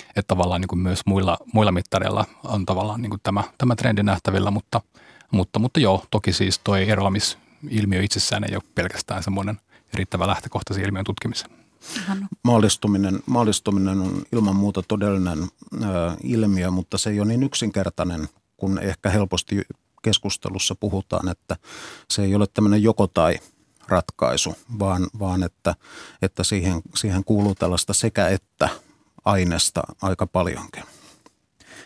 [0.08, 4.02] Että tavallaan niin kuin myös muilla, muilla mittareilla on tavallaan niin kuin tämä, tämä trendi
[4.02, 4.80] nähtävillä, mutta,
[5.30, 9.60] mutta, mutta joo, toki siis tuo eroamisilmiö itsessään ei ole pelkästään semmoinen
[9.94, 11.50] riittävä lähtökohta ilmiön tutkimiseen.
[12.42, 15.86] Maallistuminen, maallistuminen on ilman muuta todellinen ö,
[16.22, 19.62] ilmiö, mutta se ei ole niin yksinkertainen kun ehkä helposti
[20.02, 21.56] keskustelussa puhutaan, että
[22.10, 23.38] se ei ole tämmöinen joko tai
[23.88, 25.74] ratkaisu, vaan, vaan että,
[26.22, 28.68] että siihen, siihen kuuluu tällaista sekä että
[29.24, 30.84] aineesta aika paljonkin.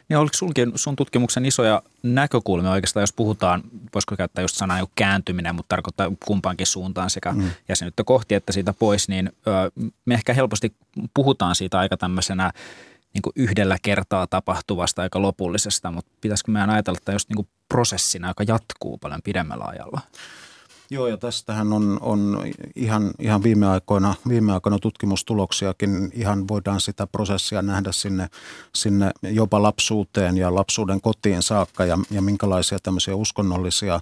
[0.08, 3.62] Niin oliko sulkin sun tutkimuksen isoja näkökulmia oikeastaan, jos puhutaan,
[3.94, 7.50] voisiko käyttää just sanaa kääntyminen, mutta tarkoittaa kumpaankin suuntaan sekä mm.
[7.68, 9.50] jäsenyyttä kohti että siitä pois, niin ö,
[10.04, 10.76] me ehkä helposti
[11.14, 12.52] puhutaan siitä aika tämmöisenä
[13.14, 17.48] niin kuin yhdellä kertaa tapahtuvasta aika lopullisesta, mutta pitäisikö meidän ajatella että just niin kuin
[17.68, 20.00] prosessina, joka jatkuu paljon pidemmällä ajalla?
[20.92, 22.42] Joo, ja tästähän on, on
[22.76, 26.10] ihan, ihan viime, aikoina, viime aikoina tutkimustuloksiakin.
[26.14, 28.28] Ihan voidaan sitä prosessia nähdä sinne,
[28.74, 34.00] sinne jopa lapsuuteen ja lapsuuden kotiin saakka ja, ja minkälaisia tämmöisiä uskonnollisia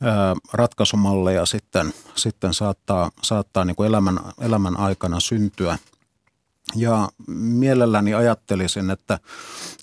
[0.00, 5.78] ää, ratkaisumalleja sitten, sitten saattaa, saattaa niin kuin elämän, elämän aikana syntyä–
[6.74, 9.18] ja mielelläni ajattelisin, että,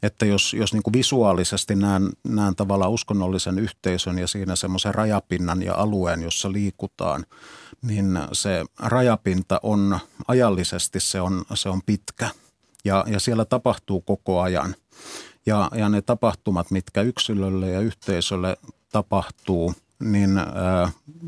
[0.04, 5.64] että jos, jos niin kuin visuaalisesti näen, näen tavallaan uskonnollisen yhteisön ja siinä semmoisen rajapinnan
[5.64, 7.26] ja alueen, jossa liikutaan,
[7.82, 12.30] niin se rajapinta on ajallisesti se on, se on pitkä
[12.86, 14.76] ja, ja siellä tapahtuu koko ajan.
[15.46, 18.58] Ja, ja ne tapahtumat, mitkä yksilölle ja yhteisölle
[18.92, 20.42] tapahtuu– niin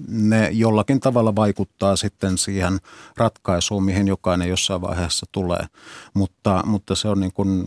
[0.08, 2.79] ne jollakin tavalla vaikuttaa sitten siihen
[3.17, 5.65] ratkaisuun, mihin jokainen jossain vaiheessa tulee.
[6.13, 7.63] Mutta, mutta se, on niin kuin,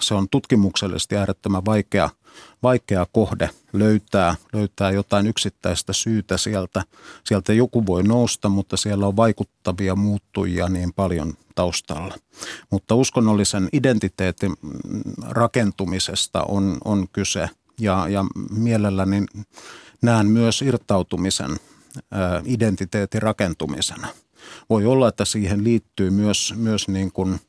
[0.00, 2.10] se on tutkimuksellisesti äärettömän vaikea,
[2.62, 6.82] vaikea kohde löytää, löytää jotain yksittäistä syytä sieltä.
[7.24, 12.14] Sieltä joku voi nousta, mutta siellä on vaikuttavia muuttujia niin paljon taustalla.
[12.70, 14.54] Mutta uskonnollisen identiteetin
[15.28, 19.26] rakentumisesta on, on kyse ja, ja mielelläni
[20.02, 21.56] näen myös irtautumisen
[22.44, 24.08] identiteetin rakentumisena.
[24.70, 27.40] Voi olla, että siihen liittyy myös, myös niin kuin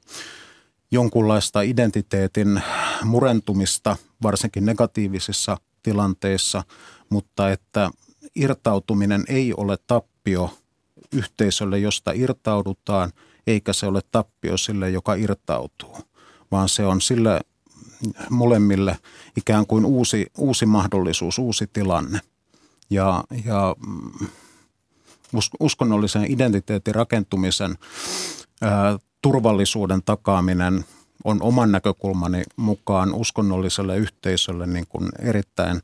[0.91, 2.61] jonkunlaista identiteetin
[3.03, 6.63] murentumista, varsinkin negatiivisissa tilanteissa,
[7.09, 7.91] mutta että
[8.35, 10.57] irtautuminen ei ole tappio
[11.11, 13.11] yhteisölle, josta irtaudutaan,
[13.47, 15.97] eikä se ole tappio sille, joka irtautuu,
[16.51, 17.41] vaan se on sille
[18.29, 18.97] molemmille
[19.37, 22.19] ikään kuin uusi, uusi mahdollisuus, uusi tilanne–
[22.89, 24.27] ja, ja mm,
[25.59, 27.77] uskonnollisen identiteetin rakentumisen
[29.21, 30.85] turvallisuuden takaaminen
[31.23, 35.81] on oman näkökulmani mukaan uskonnolliselle yhteisölle niin kuin erittäin,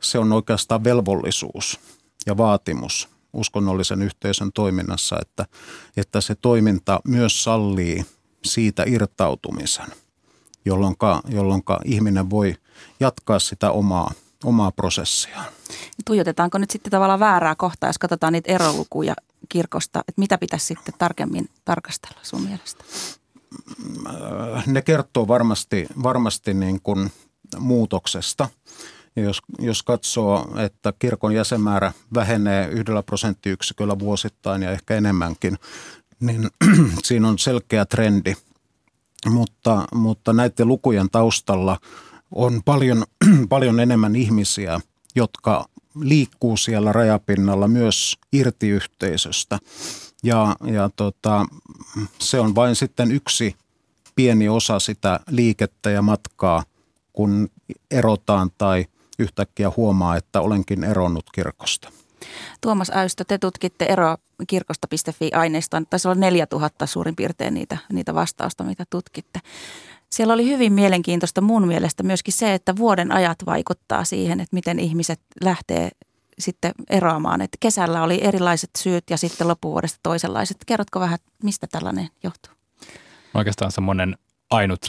[0.00, 1.80] se on oikeastaan velvollisuus
[2.26, 5.46] ja vaatimus uskonnollisen yhteisön toiminnassa, että,
[5.96, 8.04] että se toiminta myös sallii
[8.44, 9.86] siitä irtautumisen,
[10.64, 10.96] jolloin
[11.84, 12.54] ihminen voi
[13.00, 14.10] jatkaa sitä omaa,
[14.44, 15.46] omaa prosessiaan.
[16.04, 19.14] Tuijotetaanko nyt sitten tavallaan väärää kohtaa, jos katsotaan niitä erolukuja
[19.48, 22.84] kirkosta, että mitä pitäisi sitten tarkemmin tarkastella sun mielestä?
[24.66, 27.12] Ne kertoo varmasti, varmasti niin kuin
[27.58, 28.48] muutoksesta.
[29.16, 35.58] Ja jos, jos katsoo, että kirkon jäsenmäärä vähenee yhdellä prosenttiyksiköllä vuosittain ja ehkä enemmänkin,
[36.20, 36.50] niin
[37.04, 38.34] siinä on selkeä trendi.
[39.26, 41.78] Mutta, mutta näiden lukujen taustalla
[42.30, 43.04] on paljon,
[43.48, 44.80] paljon enemmän ihmisiä,
[45.14, 45.64] jotka
[46.00, 49.58] liikkuu siellä rajapinnalla myös irti yhteisöstä.
[50.22, 51.46] Ja, ja tota,
[52.18, 53.56] se on vain sitten yksi
[54.16, 56.64] pieni osa sitä liikettä ja matkaa,
[57.12, 57.48] kun
[57.90, 58.86] erotaan tai
[59.18, 61.88] yhtäkkiä huomaa, että olenkin eronnut kirkosta.
[62.60, 65.86] Tuomas Äystö, te tutkitte ero kirkosta.fi-aineiston.
[65.86, 69.40] Taisi olla 4000 suurin piirtein niitä, niitä vastausta, mitä tutkitte.
[70.14, 74.78] Siellä oli hyvin mielenkiintoista mun mielestä myöskin se, että vuoden ajat vaikuttaa siihen, että miten
[74.78, 75.90] ihmiset lähtee
[76.38, 77.40] sitten eroamaan.
[77.40, 80.56] Että kesällä oli erilaiset syyt ja sitten loppuvuodesta toisenlaiset.
[80.66, 82.52] Kerrotko vähän, mistä tällainen johtuu?
[83.34, 84.18] Oikeastaan semmoinen
[84.50, 84.86] ainut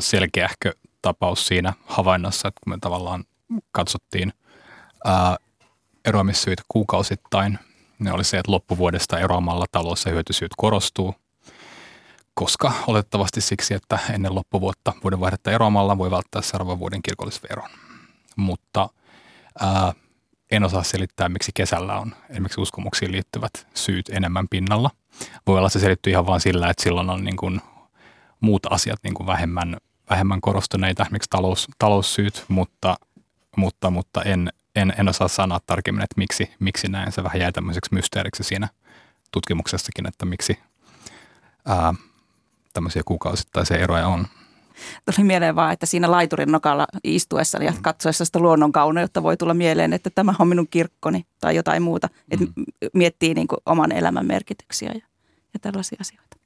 [0.00, 3.24] selkeähkö tapaus siinä havainnossa, että kun me tavallaan
[3.72, 4.32] katsottiin
[5.04, 5.36] ää,
[6.04, 7.58] eroamissyitä kuukausittain,
[7.98, 11.14] ne oli se, että loppuvuodesta eroamalla talossa hyötysyyt korostuu–
[12.34, 17.68] koska olettavasti siksi, että ennen loppuvuotta vuodenvaihdetta eroamalla voi välttää seuraavan vuoden kirkollisveron.
[18.36, 18.88] Mutta
[19.60, 19.92] ää,
[20.50, 24.90] en osaa selittää, miksi kesällä on esimerkiksi uskomuksiin liittyvät syyt enemmän pinnalla.
[25.46, 27.60] Voi olla, se selittyy ihan vain sillä, että silloin on niin kuin
[28.40, 29.76] muut asiat niin kuin vähemmän,
[30.10, 32.96] vähemmän korostuneita, esimerkiksi talous, taloussyyt, mutta,
[33.56, 37.12] mutta, mutta en, en, en osaa sanoa tarkemmin, että miksi, miksi näin.
[37.12, 38.68] Se vähän jäi tämmöiseksi mysteeriksi siinä
[39.32, 40.58] tutkimuksessakin, että miksi
[41.66, 41.94] ää,
[42.72, 44.26] tämmöisiä kuukausittaisia eroja on.
[45.04, 47.82] Tuli mieleen vaan, että siinä laiturin nokalla istuessa ja mm.
[47.82, 52.06] katsoessa sitä luonnon kauneutta voi tulla mieleen, että tämä on minun kirkkoni tai jotain muuta.
[52.06, 52.14] Mm.
[52.30, 52.46] Että
[52.94, 55.06] miettii niin kuin oman elämän merkityksiä ja,
[55.54, 56.36] ja tällaisia asioita.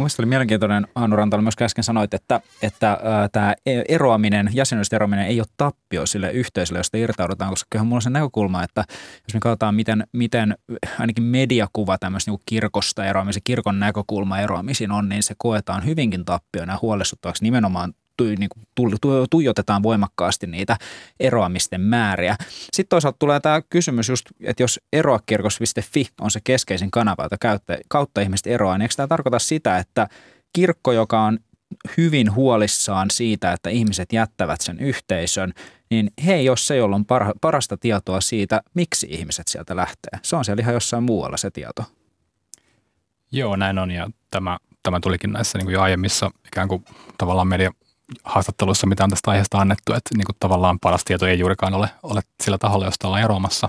[0.00, 2.98] Mielestäni oli mielenkiintoinen, Aanu Rantala myös äsken sanoit, että, että
[3.32, 7.98] tämä e-, eroaminen, jäsenyydestä eroaminen ei ole tappio sille yhteisölle, josta irtaudutaan, koska kyllähän mulla
[7.98, 8.84] on se näkökulma, että
[9.28, 10.56] jos me katsotaan, miten, miten
[10.98, 16.72] ainakin mediakuva tämmöistä niin kirkosta eroamisen, kirkon näkökulma eroamisiin on, niin se koetaan hyvinkin tappioina
[16.72, 17.94] ja huolestuttavaksi nimenomaan
[19.30, 20.76] tuijotetaan voimakkaasti niitä
[21.20, 22.36] eroamisten määriä.
[22.72, 27.76] Sitten toisaalta tulee tämä kysymys just, että jos eroakirkos.fi on se keskeisin kanava, jota kautta,
[27.88, 30.08] kautta ihmiset eroaa, niin eikö tämä tarkoita sitä, että
[30.52, 31.38] kirkko, joka on
[31.96, 35.52] hyvin huolissaan siitä, että ihmiset jättävät sen yhteisön,
[35.90, 40.20] niin he ei ole se, jolla on parha, parasta tietoa siitä, miksi ihmiset sieltä lähtee.
[40.22, 41.84] Se on siellä ihan jossain muualla se tieto.
[43.32, 46.84] Joo, näin on ja tämä, tämä tulikin näissä niin kuin jo aiemmissa ikään kuin
[47.18, 47.70] tavallaan media
[48.24, 51.90] haastatteluissa, mitä on tästä aiheesta annettu, että niin kuin tavallaan paras tieto ei juurikaan ole,
[52.02, 53.68] ole sillä taholla, josta ollaan eroamassa.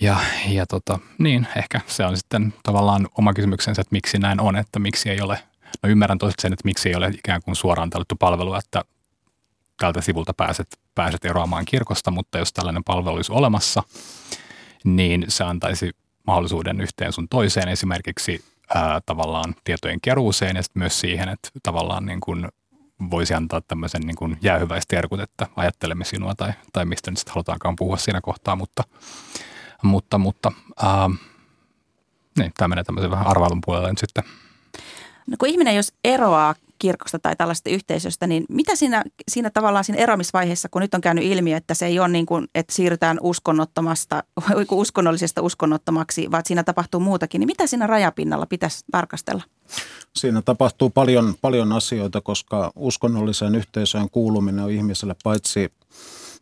[0.00, 0.16] Ja,
[0.48, 4.78] ja tota, niin, ehkä se on sitten tavallaan oma kysymyksensä, että miksi näin on, että
[4.78, 5.38] miksi ei ole,
[5.82, 8.84] no ymmärrän toiset sen, että miksi ei ole ikään kuin suoraan tälletty palvelu, että
[9.80, 13.82] tältä sivulta pääset, pääset eroamaan kirkosta, mutta jos tällainen palvelu olisi olemassa,
[14.84, 15.90] niin se antaisi
[16.26, 22.06] mahdollisuuden yhteen sun toiseen esimerkiksi ää, tavallaan tietojen keruuseen ja sitten myös siihen, että tavallaan
[22.06, 22.48] niin kuin
[23.10, 27.76] voisi antaa tämmöisen niin kuin jäähyväisterkut, että ajattelemme sinua tai, tai mistä nyt sitten halutaankaan
[27.76, 28.84] puhua siinä kohtaa, mutta,
[29.82, 30.52] mutta, mutta
[30.82, 31.10] ää,
[32.38, 34.24] niin, tämä menee tämmöisen vähän arvailun puolelle nyt sitten.
[35.26, 40.02] No kun ihminen jos eroaa kirkosta tai tällaista yhteisöstä, niin mitä siinä, siinä tavallaan siinä
[40.02, 44.22] eroamisvaiheessa, kun nyt on käynyt ilmi, että se ei ole niin kuin, että siirrytään uskonnottomasta,
[44.70, 49.42] uskonnollisesta uskonnottomaksi, vaan siinä tapahtuu muutakin, niin mitä siinä rajapinnalla pitäisi tarkastella?
[50.16, 55.72] Siinä tapahtuu paljon, paljon asioita, koska uskonnolliseen yhteisöön kuuluminen on ihmiselle paitsi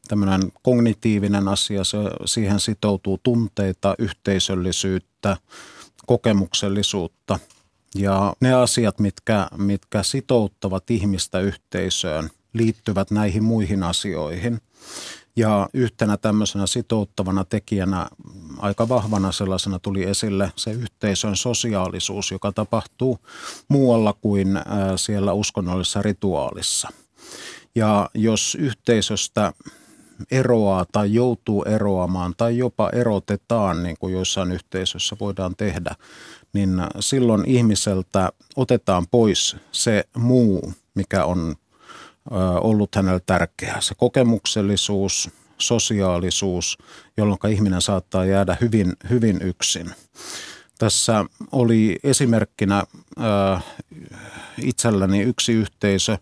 [0.08, 5.36] tämmöinen kognitiivinen asia, se, siihen sitoutuu tunteita, yhteisöllisyyttä,
[6.06, 7.38] kokemuksellisuutta–
[7.94, 14.60] ja ne asiat, mitkä, mitkä sitouttavat ihmistä yhteisöön, liittyvät näihin muihin asioihin.
[15.36, 18.08] Ja yhtenä tämmöisenä sitouttavana tekijänä,
[18.58, 23.18] aika vahvana sellaisena tuli esille se yhteisön sosiaalisuus, joka tapahtuu
[23.68, 24.48] muualla kuin
[24.96, 26.88] siellä uskonnollisessa rituaalissa.
[27.74, 29.52] Ja jos yhteisöstä
[30.30, 35.94] eroaa tai joutuu eroamaan tai jopa erotetaan, niin kuin joissain yhteisöissä voidaan tehdä,
[36.52, 41.54] niin silloin ihmiseltä otetaan pois se muu, mikä on
[42.60, 43.80] ollut hänelle tärkeää.
[43.80, 46.78] Se kokemuksellisuus, sosiaalisuus,
[47.16, 49.90] jolloin ihminen saattaa jäädä hyvin, hyvin yksin.
[50.78, 52.84] Tässä oli esimerkkinä
[54.58, 56.18] itselläni yksi yhteisö,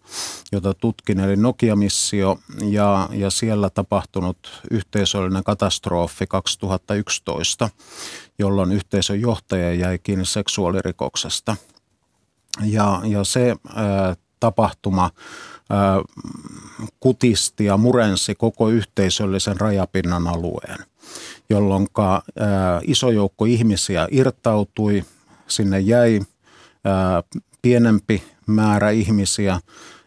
[0.53, 7.71] jota tutkin, eli Nokia-missio ja, ja siellä tapahtunut yhteisöllinen katastrofi 2011,
[8.39, 11.57] jolloin yhteisön johtaja jäi kiinni seksuaalirikoksesta.
[12.63, 13.57] Ja, ja se
[14.41, 15.11] tapahtuma
[17.01, 20.79] kutisti ja murensi koko yhteisöllisen rajapinnan alueen,
[21.53, 21.87] jolloin
[22.87, 25.05] iso joukko ihmisiä irtautui,
[25.49, 26.21] sinne jäi
[27.63, 29.61] pienempi määrä ihmisiä.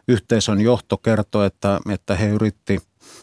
[0.07, 2.79] Yhteisön johto kertoi, että, että he yritti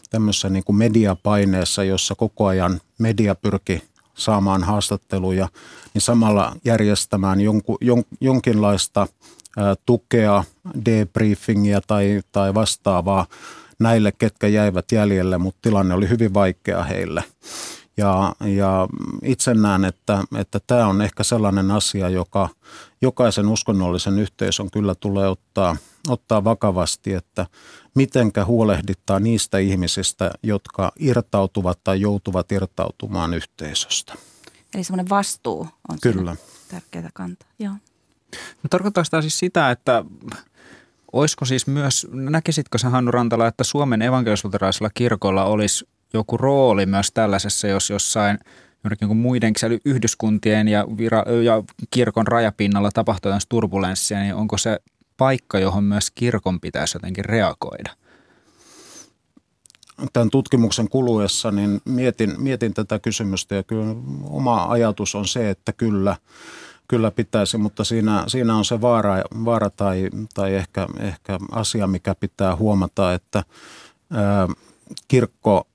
[0.09, 3.81] tämmöisessä niin kuin mediapaineessa, jossa koko ajan media pyrki
[4.13, 5.47] saamaan haastatteluja,
[5.93, 9.07] niin samalla järjestämään jonku, jon, jonkinlaista
[9.85, 10.43] tukea,
[10.85, 13.25] debriefingia tai, tai vastaavaa
[13.79, 17.23] näille, ketkä jäivät jäljelle, mutta tilanne oli hyvin vaikea heille.
[17.97, 18.87] Ja, ja
[19.23, 22.49] itse näen, että, että tämä on ehkä sellainen asia, joka
[23.01, 25.75] jokaisen uskonnollisen yhteisön kyllä tulee ottaa,
[26.09, 27.45] ottaa vakavasti, että
[27.95, 34.13] mitenkä huolehdittaa niistä ihmisistä, jotka irtautuvat tai joutuvat irtautumaan yhteisöstä.
[34.73, 36.35] Eli semmoinen vastuu on kyllä.
[36.67, 37.49] tärkeää kantaa.
[37.59, 37.73] Joo.
[38.33, 40.05] No, tarkoittaako tämä siis sitä, että
[41.13, 47.11] olisiko siis myös, näkisitkö sä Hannu Rantala, että Suomen evankelisluterilaisella kirkolla olisi joku rooli myös
[47.11, 48.39] tällaisessa, jos jossain
[48.83, 49.53] jonnekin muiden
[49.85, 54.79] yhdyskuntien ja, vira- ja kirkon rajapinnalla tapahtuu turbulenssia, niin onko se
[55.17, 57.91] paikka, johon myös kirkon pitäisi jotenkin reagoida?
[60.13, 65.73] Tämän tutkimuksen kuluessa niin mietin, mietin tätä kysymystä ja kyllä oma ajatus on se, että
[65.73, 66.15] kyllä–
[66.87, 72.15] kyllä pitäisi, mutta siinä, siinä on se vaara, vaara tai, tai ehkä, ehkä asia, mikä
[72.15, 73.43] pitää huomata, että
[74.11, 74.47] ää,
[75.07, 75.67] kirkko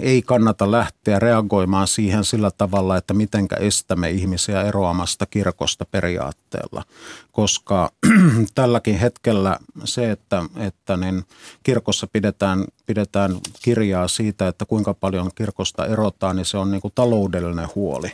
[0.00, 6.84] ei kannata lähteä reagoimaan siihen sillä tavalla, että mitenkä estämme ihmisiä eroamasta kirkosta periaatteella,
[7.32, 7.90] koska
[8.54, 11.24] tälläkin hetkellä se, että, että niin
[11.62, 16.92] kirkossa pidetään, pidetään kirjaa siitä, että kuinka paljon kirkosta erotaan, niin se on niin kuin
[16.94, 18.12] taloudellinen huoli.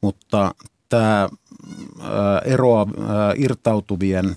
[0.00, 0.54] Mutta
[0.88, 1.28] tämä
[2.44, 2.86] eroa
[3.36, 4.36] irtautuvien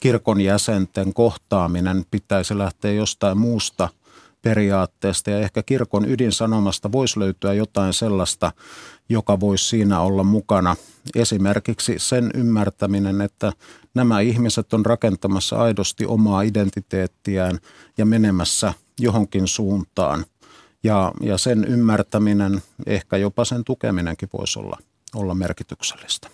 [0.00, 3.88] kirkon jäsenten kohtaaminen pitäisi lähteä jostain muusta
[4.42, 8.52] periaatteesta ja ehkä kirkon ydinsanomasta voisi löytyä jotain sellaista,
[9.08, 10.76] joka voisi siinä olla mukana.
[11.14, 13.52] Esimerkiksi sen ymmärtäminen, että
[13.94, 17.58] nämä ihmiset on rakentamassa aidosti omaa identiteettiään
[17.98, 20.24] ja menemässä johonkin suuntaan.
[20.82, 24.78] Ja, ja sen ymmärtäminen, ehkä jopa sen tukeminenkin voisi olla
[25.14, 26.28] olla merkityksellistä.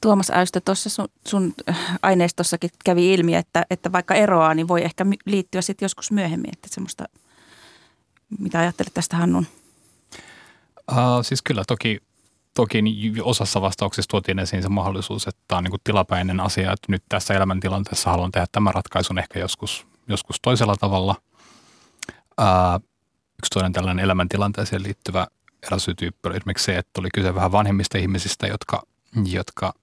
[0.00, 1.54] Tuomas Äystö, tuossa sun, sun
[2.02, 6.50] aineistossakin kävi ilmi, että, että vaikka eroaa, niin voi ehkä liittyä sitten joskus myöhemmin.
[6.52, 7.04] Että semmoista,
[8.38, 9.46] mitä ajattelet tästä Hannun?
[10.90, 12.00] Uh, siis kyllä toki,
[12.54, 12.82] toki
[13.22, 17.34] osassa vastauksissa tuotiin esiin se mahdollisuus, että tämä on niin tilapäinen asia, että nyt tässä
[17.34, 21.14] elämäntilanteessa haluan tehdä tämän ratkaisun ehkä joskus, joskus toisella tavalla.
[22.40, 22.82] Uh,
[23.38, 25.26] yksi toinen tällainen elämäntilanteeseen liittyvä
[25.66, 28.82] eräsyytyyppi oli esimerkiksi se, että oli kyse vähän vanhemmista ihmisistä, jotka,
[29.24, 29.74] jotka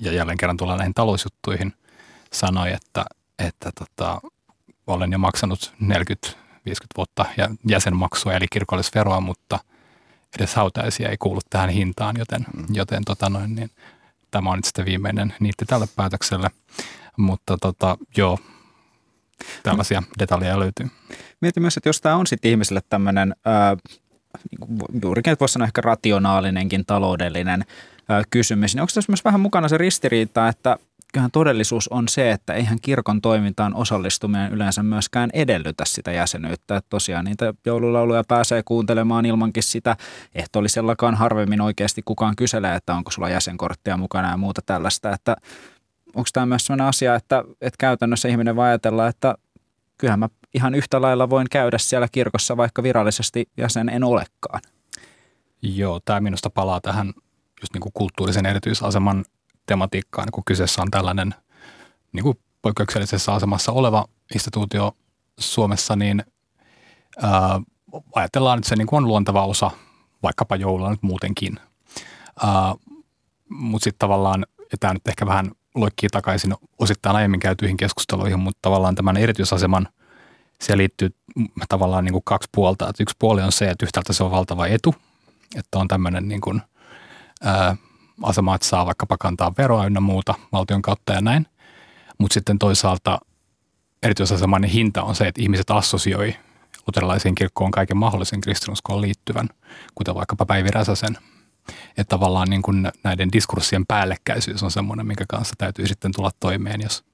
[0.00, 1.72] ja jälleen kerran tullaan näihin talousjuttuihin,
[2.32, 3.04] sanoi, että,
[3.38, 4.20] että tota,
[4.86, 5.74] olen jo maksanut
[6.68, 7.26] 40-50 vuotta
[7.68, 9.58] jäsenmaksua eli kirkollisveroa, mutta
[10.38, 12.64] edes hautaisia ei kuulu tähän hintaan, joten, mm.
[12.72, 13.70] joten tota noin, niin,
[14.30, 16.50] tämä on nyt sitten viimeinen niitti tälle päätökselle.
[17.16, 18.38] Mutta tota, joo,
[19.62, 20.86] tällaisia detaljeja löytyy.
[21.40, 23.34] Mietin myös, että jos tämä on sitten ihmiselle tämmöinen
[24.50, 27.64] niin juurikin, voisi sanoa ehkä rationaalinenkin taloudellinen
[28.30, 30.76] kysymys, niin onko tässä myös vähän mukana se ristiriita, että
[31.12, 36.76] kyllähän todellisuus on se, että eihän kirkon toimintaan osallistuminen yleensä myöskään edellytä sitä jäsenyyttä.
[36.76, 39.96] Että tosiaan niitä joululauluja pääsee kuuntelemaan ilmankin sitä.
[40.34, 45.12] Ehtoollisellakaan harvemmin oikeasti kukaan kyselee, että onko sulla jäsenkorttia mukana ja muuta tällaista.
[45.12, 45.36] Että
[46.14, 49.34] onko tämä myös sellainen asia, että, että käytännössä ihminen voi ajatella, että
[49.98, 54.60] kyllähän mä ihan yhtä lailla voin käydä siellä kirkossa, vaikka virallisesti jäsen en olekaan.
[55.62, 57.12] Joo, tämä minusta palaa tähän
[57.60, 59.24] just niin kuin kulttuurisen erityisaseman
[59.70, 61.34] tematiikkaan, kun kyseessä on tällainen
[62.12, 64.96] niin kuin poikkeuksellisessa asemassa oleva instituutio
[65.38, 66.24] Suomessa, niin
[67.22, 67.60] ää,
[68.14, 69.70] ajatellaan, että se niin kuin on luonteva osa
[70.22, 71.56] vaikkapa joulua nyt muutenkin.
[73.48, 78.58] Mutta sitten tavallaan, ja tämä nyt ehkä vähän loikkii takaisin osittain aiemmin käytyihin keskusteluihin, mutta
[78.62, 79.88] tavallaan tämän erityisaseman
[80.60, 81.14] se liittyy
[81.68, 82.88] tavallaan niin kuin kaksi puolta.
[82.88, 84.94] Että yksi puoli on se, että yhtäältä se on valtava etu,
[85.56, 86.62] että on tämmöinen niin kuin,
[87.44, 87.76] ää,
[88.22, 91.46] asema, että saa vaikkapa kantaa veroa ynnä muuta valtion kautta ja näin.
[92.18, 93.18] Mutta sitten toisaalta
[94.02, 96.36] erityisaseman hinta on se, että ihmiset assosioi
[96.86, 99.48] luterilaisiin kirkkoon kaiken mahdollisen kristinuskoon liittyvän,
[99.94, 101.18] kuten vaikkapa Päivi Räsäsen.
[101.88, 106.80] Että tavallaan niin kuin näiden diskurssien päällekkäisyys on semmoinen, minkä kanssa täytyy sitten tulla toimeen,
[106.80, 107.04] jos,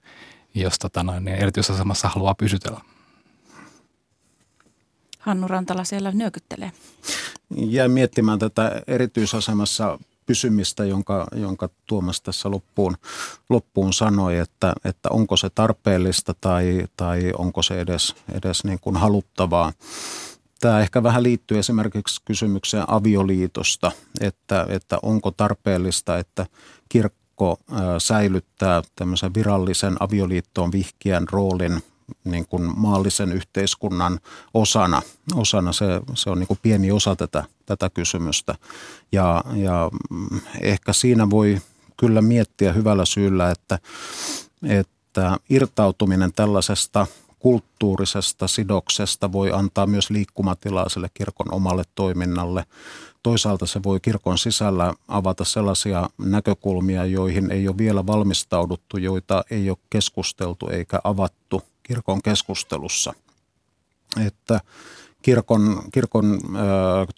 [0.54, 2.80] jos tota noin, niin erityisasemassa haluaa pysytellä.
[5.18, 6.72] Hannu Rantala siellä nyökyttelee.
[7.56, 12.96] Jäin miettimään tätä erityisasemassa pysymistä, jonka, jonka Tuomas tässä loppuun,
[13.48, 18.96] loppuun sanoi, että, että onko se tarpeellista tai, tai onko se edes, edes niin kuin
[18.96, 19.72] haluttavaa.
[20.60, 26.46] Tämä ehkä vähän liittyy esimerkiksi kysymykseen avioliitosta, että, että onko tarpeellista, että
[26.88, 27.58] kirkko
[27.98, 31.82] säilyttää tämmöisen virallisen avioliittoon vihkien roolin
[32.24, 34.20] niin kuin maallisen yhteiskunnan
[34.54, 35.02] osana.
[35.34, 38.54] osana se, se on niin kuin pieni osa tätä, tätä kysymystä.
[39.12, 39.90] Ja, ja
[40.60, 41.60] ehkä siinä voi
[41.96, 43.78] kyllä miettiä hyvällä syyllä, että,
[44.62, 47.06] että irtautuminen tällaisesta
[47.38, 52.64] kulttuurisesta sidoksesta voi antaa myös liikkumatilaa sille kirkon omalle toiminnalle.
[53.22, 59.70] Toisaalta se voi kirkon sisällä avata sellaisia näkökulmia, joihin ei ole vielä valmistauduttu, joita ei
[59.70, 63.12] ole keskusteltu eikä avattu kirkon keskustelussa.
[64.26, 64.60] Että
[65.22, 66.40] kirkon, kirkon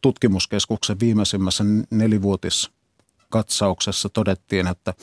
[0.02, 2.70] tutkimuskeskuksen viimeisimmässä nelivuotis
[3.30, 4.94] katsauksessa todettiin, että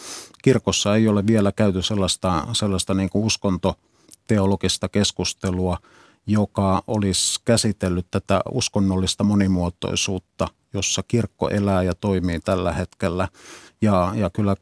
[0.43, 5.77] kirkossa ei ole vielä käyty sellaista, sellaista niin kuin uskontoteologista keskustelua,
[6.27, 13.27] joka olisi käsitellyt tätä uskonnollista monimuotoisuutta, jossa kirkko elää ja toimii tällä hetkellä.
[13.81, 14.55] Ja, ja kyllä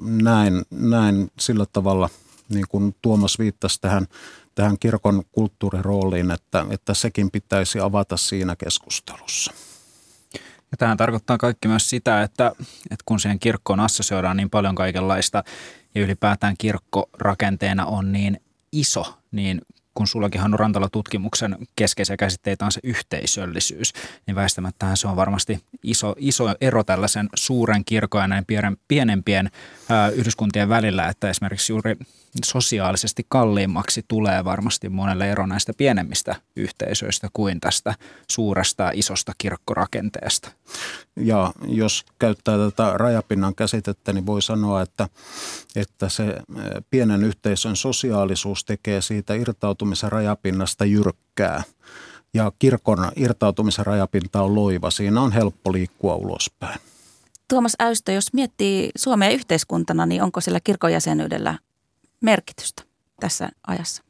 [0.00, 2.08] näin, näin sillä tavalla,
[2.50, 4.06] niin kuin Tuomas viittasi tähän
[4.54, 9.52] tähän kirkon kulttuurirooliin, että, että sekin pitäisi avata siinä keskustelussa.
[10.70, 12.52] Ja tähän tarkoittaa kaikki myös sitä, että,
[12.90, 15.44] että kun siihen kirkkoon assosioidaan niin paljon kaikenlaista
[15.94, 18.40] ja ylipäätään kirkko rakenteena on niin
[18.72, 19.60] iso, niin
[19.94, 23.92] kun sullakin Hannu Rantala tutkimuksen keskeisiä käsitteitä on se yhteisöllisyys,
[24.26, 28.46] niin väistämättä se on varmasti iso, iso ero tällaisen suuren kirkon ja näin
[28.88, 29.50] pienempien
[29.88, 31.96] ää, yhdyskuntien välillä, että esimerkiksi juuri
[32.44, 37.94] sosiaalisesti kalliimmaksi tulee varmasti monelle ero näistä pienemmistä yhteisöistä kuin tästä
[38.30, 40.50] suuresta isosta kirkkorakenteesta.
[41.16, 45.08] Ja jos käyttää tätä rajapinnan käsitettä, niin voi sanoa, että,
[45.76, 46.36] että se
[46.90, 51.62] pienen yhteisön sosiaalisuus tekee siitä irtautumisen rajapinnasta jyrkkää.
[52.34, 54.90] Ja kirkon irtautumisen rajapinta on loiva.
[54.90, 56.80] Siinä on helppo liikkua ulospäin.
[57.48, 61.58] Tuomas Äystö, jos miettii Suomea yhteiskuntana, niin onko sillä kirkon jäsenyydellä
[62.20, 62.82] merkitystä
[63.20, 64.02] tässä ajassa?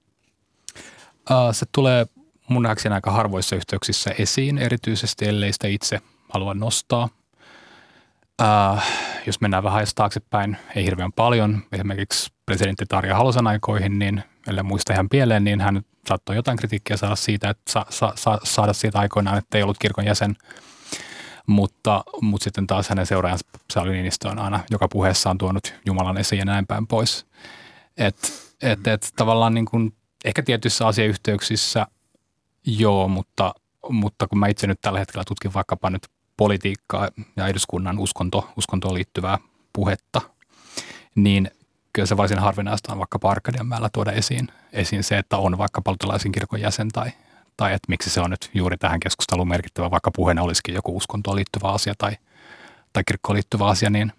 [1.53, 2.07] Se tulee
[2.49, 7.09] mun nähdäkseni aika harvoissa yhteyksissä esiin, erityisesti ellei sitä itse halua nostaa.
[8.43, 8.87] Äh,
[9.27, 14.93] jos mennään vähän taaksepäin, ei hirveän paljon, esimerkiksi presidentti Tarja Halosen aikoihin, niin ellei muista
[14.93, 18.99] ihan pieleen, niin hän saattoi jotain kritiikkiä saada siitä, että sa, sa, sa, saada siitä
[18.99, 20.37] aikoinaan, että ei ollut kirkon jäsen.
[21.47, 26.19] Mutta, mutta sitten taas hänen seuraajansa Sauli Niinistö on aina joka puheessa on tuonut Jumalan
[26.19, 27.27] esiin ja näin päin pois.
[27.97, 28.29] Että
[28.63, 31.87] et, et tavallaan niin kuin, ehkä tietyissä asiayhteyksissä
[32.67, 33.55] joo, mutta,
[33.89, 38.95] mutta kun mä itse nyt tällä hetkellä tutkin vaikkapa nyt politiikkaa ja eduskunnan uskonto, uskontoon
[38.95, 39.39] liittyvää
[39.73, 40.21] puhetta,
[41.15, 41.51] niin
[41.93, 46.33] kyllä se varsin harvinaista on vaikka Arkadianmäellä tuoda esiin, esiin se, että on vaikka luterilaisen
[46.33, 47.11] kirkon jäsen tai,
[47.57, 51.37] tai että miksi se on nyt juuri tähän keskusteluun merkittävä, vaikka puheena olisikin joku uskontoon
[51.37, 52.17] liittyvä asia tai,
[52.93, 54.13] tai kirkkoon liittyvä asia, niin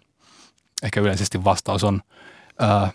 [0.84, 2.02] ehkä yleisesti vastaus on
[2.60, 2.92] ää,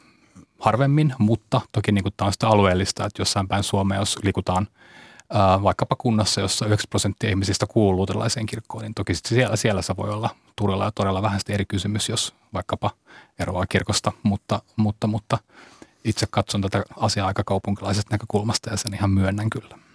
[0.58, 4.68] harvemmin, mutta toki niin kuin tämä on sitä alueellista, että jossain päin Suomea, jos liikutaan
[5.30, 9.96] ää, vaikkapa kunnassa, jossa 9 prosenttia ihmisistä kuuluu luterilaiseen kirkkoon, niin toki siellä, siellä se
[9.96, 12.90] voi olla todella ja todella vähän eri kysymys, jos vaikkapa
[13.38, 15.38] eroaa kirkosta, mutta, mutta, mutta
[16.04, 19.85] itse katson tätä asiaa aika kaupunkilaisesta näkökulmasta ja sen ihan myönnän kyllä.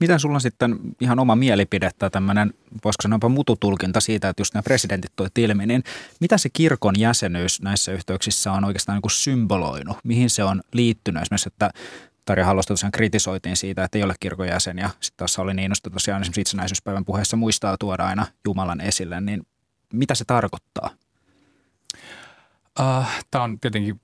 [0.00, 2.54] Miten sulla on sitten ihan oma mielipide tai tämmöinen,
[2.84, 5.84] voisiko sanoa mututulkinta siitä, että just nämä presidentit toit ilmi, niin
[6.20, 9.96] mitä se kirkon jäsenyys näissä yhteyksissä on oikeastaan niin kuin symboloinut?
[10.04, 11.70] Mihin se on liittynyt esimerkiksi, että
[12.24, 15.90] Tarja Hallosta tosiaan kritisoitiin siitä, että ei ole kirkon jäsen ja sitten taas oli Niinosta
[15.90, 19.46] tosiaan esimerkiksi itsenäisyyspäivän puheessa muistaa tuoda aina Jumalan esille, niin
[19.92, 20.90] mitä se tarkoittaa?
[22.80, 24.00] Uh, tämä on tietenkin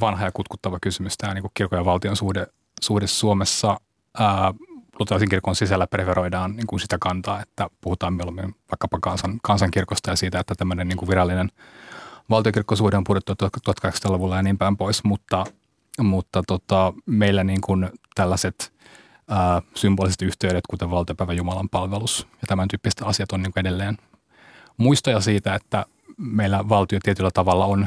[0.00, 2.46] vanha ja kutkuttava kysymys, tämä niin kirkon ja valtion suhde,
[2.80, 3.80] suhde Suomessa.
[4.20, 4.65] Uh,
[4.98, 10.16] luterilaisen kirkon sisällä preferoidaan niin kuin sitä kantaa, että puhutaan mieluummin vaikkapa kansan, kansankirkosta ja
[10.16, 11.50] siitä, että tämmöinen niin kuin virallinen
[12.30, 15.44] valtiokirkkosuhde on puhuttu 1800-luvulla ja niin päin pois, mutta,
[16.00, 18.72] mutta tota, meillä niin kuin tällaiset
[19.28, 23.98] ää, symboliset yhteydet, kuten valtiopäivä Jumalan palvelus ja tämän tyyppiset asiat on niin kuin edelleen
[24.76, 25.86] muistoja siitä, että
[26.16, 27.86] meillä valtio tietyllä tavalla on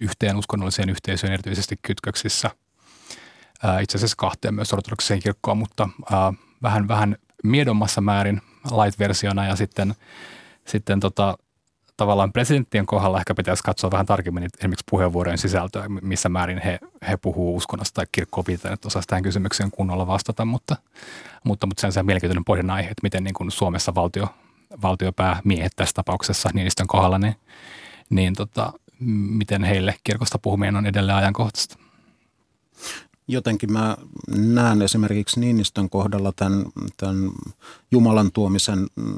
[0.00, 2.50] yhteen uskonnolliseen yhteisöön erityisesti kytköksissä.
[3.82, 5.88] Itse asiassa kahteen myös ortodoksiseen kirkkoon, mutta
[6.62, 9.94] vähän, vähän miedommassa määrin light-versiona ja sitten,
[10.64, 11.38] sitten tota,
[11.96, 16.78] tavallaan presidenttien kohdalla ehkä pitäisi katsoa vähän tarkemmin esimerkiksi puheenvuorojen sisältöä, missä määrin he,
[17.08, 20.76] he puhuu uskonnosta tai kirkkoa viitaan, että osaisi tähän kysymykseen kunnolla vastata, mutta,
[21.44, 24.28] mutta, mutta sen se mielenkiintoinen pohdinnan aihe, että miten niin kuin Suomessa valtio,
[24.82, 27.34] valtiopäämiehet tässä tapauksessa Niinistön kohdalla, niin,
[28.10, 28.72] niin tota,
[29.30, 31.78] miten heille kirkosta puhuminen on edelleen ajankohtaista
[33.28, 33.96] jotenkin mä
[34.36, 36.64] näen esimerkiksi Niinistön kohdalla tämän,
[36.96, 37.30] tämän
[37.90, 39.14] Jumalan tuomisen mm,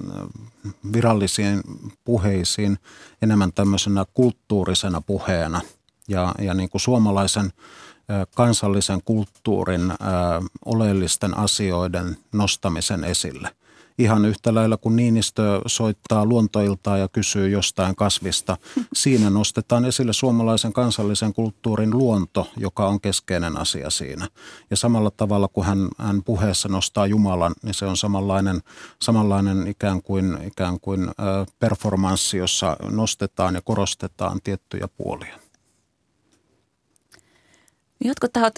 [0.93, 1.61] virallisiin
[2.05, 2.79] puheisiin
[3.23, 5.61] enemmän tämmöisenä kulttuurisena puheena.
[6.09, 7.53] Ja, ja niin kuin suomalaisen
[8.35, 9.93] kansallisen kulttuurin
[10.65, 13.51] oleellisten asioiden nostamisen esille
[13.99, 18.57] ihan yhtä lailla kuin Niinistö soittaa luontoiltaa ja kysyy jostain kasvista.
[18.93, 24.29] Siinä nostetaan esille suomalaisen kansallisen kulttuurin luonto, joka on keskeinen asia siinä.
[24.71, 28.61] Ja samalla tavalla kuin hän, hän puheessa nostaa Jumalan, niin se on samanlainen,
[29.03, 31.11] samanlainen ikään kuin, ikään kuin
[31.59, 35.39] performanssi, jossa nostetaan ja korostetaan tiettyjä puolia.
[38.05, 38.55] Jotkut tahot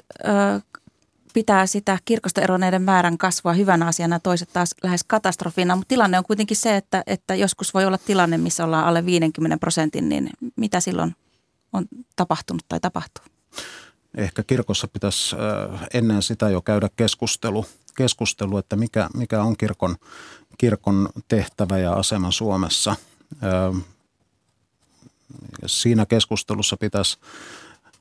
[1.33, 6.25] pitää sitä kirkosta eronneiden määrän kasvua hyvänä asiana, toiset taas lähes katastrofina, mutta tilanne on
[6.25, 10.81] kuitenkin se, että, että joskus voi olla tilanne, missä ollaan alle 50 prosentin, niin mitä
[10.81, 11.17] silloin
[11.73, 11.85] on
[12.17, 13.25] tapahtunut tai tapahtuu?
[14.17, 15.37] Ehkä kirkossa pitäisi
[15.95, 17.67] ennen sitä jo käydä keskustelu,
[17.97, 19.97] keskustelu että mikä, mikä on kirkon,
[20.59, 22.97] kirkon tehtävä ja asema Suomessa.
[25.67, 27.19] Siinä keskustelussa pitäisi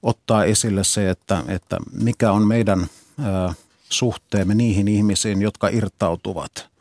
[0.03, 2.87] ottaa esille se, että, että mikä on meidän–
[3.89, 6.71] suhteemme niihin ihmisiin, jotka irtautuvat?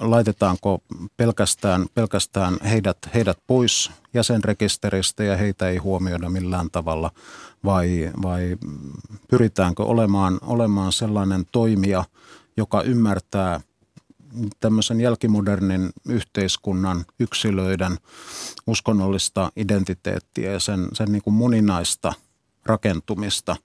[0.00, 0.82] Laitetaanko
[1.16, 7.10] pelkästään, pelkästään heidät, heidät pois jäsenrekisteristä ja heitä ei huomioida millään tavalla
[7.64, 8.56] vai, vai
[9.30, 12.04] pyritäänkö olemaan, olemaan sellainen toimija,
[12.56, 13.60] joka ymmärtää
[14.60, 17.98] tämmöisen jälkimodernin yhteiskunnan yksilöiden
[18.66, 22.12] uskonnollista identiteettiä ja sen, sen niin kuin moninaista
[22.66, 23.56] rakentumista,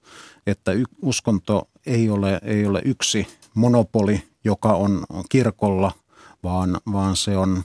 [0.48, 0.72] että
[1.02, 5.91] uskonto ei ole, ei ole yksi monopoli, joka on kirkolla,
[6.43, 7.64] vaan, vaan se on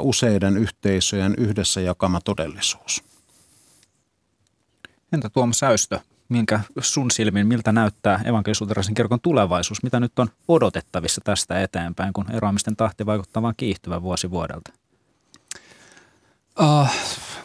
[0.00, 3.04] useiden yhteisöjen yhdessä jakama todellisuus.
[5.12, 9.82] Entä Tuomas Säystö, minkä sun silmin, miltä näyttää evankelisuuteraisen kirkon tulevaisuus?
[9.82, 14.72] Mitä nyt on odotettavissa tästä eteenpäin, kun eroamisten tahti vaikuttaa vain kiihtyvän vuosi vuodelta?
[16.60, 16.88] Uh,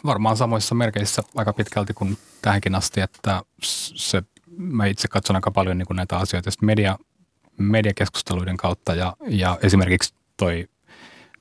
[0.04, 3.42] varmaan samoissa merkeissä aika pitkälti kuin tähänkin asti, että
[3.94, 4.22] se
[4.56, 6.98] mä itse katson aika paljon niin kuin näitä asioita media,
[7.58, 10.68] mediakeskusteluiden kautta ja, ja esimerkiksi toi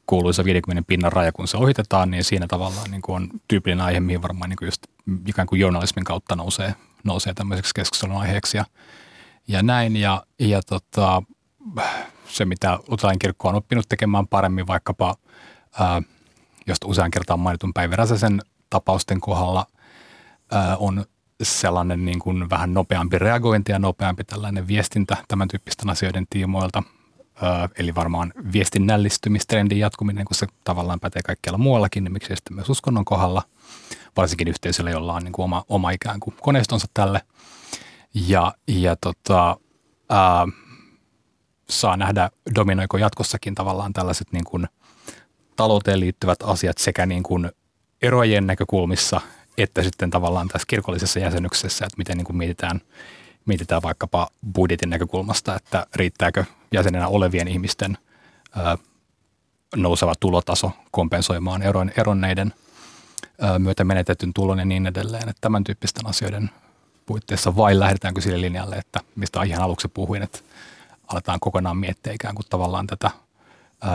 [0.06, 4.00] kuuluisa 50 pinnan raja, kun se ohitetaan, niin siinä tavallaan niin kuin on tyypillinen aihe,
[4.00, 4.88] mihin varmaan niin kuin just
[5.28, 8.66] ikään kuin journalismin kautta nousee, nousee tämmöiseksi keskustelun aiheeksi ja,
[9.48, 9.96] ja näin.
[9.96, 11.24] Ja, ja tota,
[12.28, 15.16] se, mitä Utalain kirkko on oppinut tekemään paremmin vaikkapa,
[15.80, 16.02] ää,
[16.68, 18.42] josta usean kertaan mainitun Päivi Räsäsen
[18.72, 19.66] tapausten kohdalla,
[20.78, 21.06] on
[21.44, 26.84] sellainen niin kuin vähän nopeampi reagointi ja nopeampi tällainen viestintä tämän tyyppisten asioiden tiimoilta.
[27.78, 33.06] Eli varmaan viestinnällistymistrendin jatkuminen, kun se tavallaan pätee kaikkialla muuallakin, niin miksi sitten myös uskonnon
[33.06, 33.44] kohdalla,
[34.18, 37.22] varsinkin yhteisöllä, jolla on niin kuin oma, oma ikään kuin koneistonsa tälle.
[38.14, 39.58] Ja, ja tota,
[40.10, 40.48] ää,
[41.70, 44.68] saa nähdä, dominoiko jatkossakin tavallaan tällaiset niin kuin
[45.56, 47.52] talouteen liittyvät asiat sekä niin kuin
[48.02, 49.22] erojen näkökulmissa
[49.58, 52.82] että sitten tavallaan tässä kirkollisessa jäsenyksessä, että miten niin kuin mietitään,
[53.46, 57.98] mietitään vaikkapa budjetin näkökulmasta, että riittääkö jäsenenä olevien ihmisten
[58.58, 58.78] ö,
[59.76, 62.54] nouseva tulotaso kompensoimaan eron, eronneiden
[63.44, 65.30] ö, myötä menetetyn tulon ja niin edelleen.
[65.30, 66.50] Että tämän tyyppisten asioiden
[67.06, 70.40] puitteissa vai lähdetäänkö sille linjalle, että mistä ihan aluksi puhuin, että
[71.08, 73.12] aletaan kokonaan miettiä ikään kuin tavallaan tätä–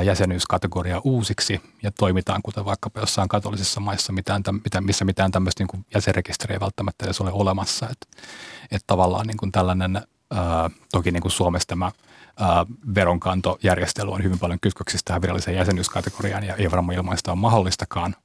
[0.05, 4.43] jäsenyyskategoria uusiksi ja toimitaan, kuten vaikkapa jossain katolisissa maissa, mitään,
[4.81, 7.89] missä mitään tämmöistä niin jäsenrekisteriä ei välttämättä edes ole olemassa.
[7.91, 8.23] Että
[8.71, 11.93] et tavallaan niin kuin tällainen, ää, toki niin kuin Suomessa tämä
[12.41, 17.39] ää, veronkantojärjestely on hyvin paljon kytköksissä tähän viralliseen jäsenyyskategoriaan ja ei varmaan ilman sitä ole
[17.39, 18.17] mahdollistakaan,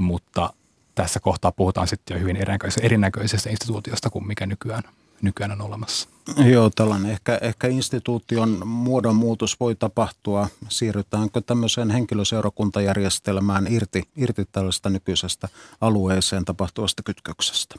[0.00, 0.52] mutta
[0.94, 2.36] tässä kohtaa puhutaan sitten jo hyvin
[2.82, 4.82] erinäköisestä instituutiosta kuin mikä nykyään,
[5.22, 6.08] nykyään on olemassa.
[6.44, 10.48] Joo, tällainen ehkä, ehkä instituution muodonmuutos voi tapahtua.
[10.68, 15.48] Siirrytäänkö tämmöiseen henkilöseurakuntajärjestelmään irti, irti tällaista nykyisestä
[15.80, 17.74] alueeseen tapahtuvasta kytköksestä?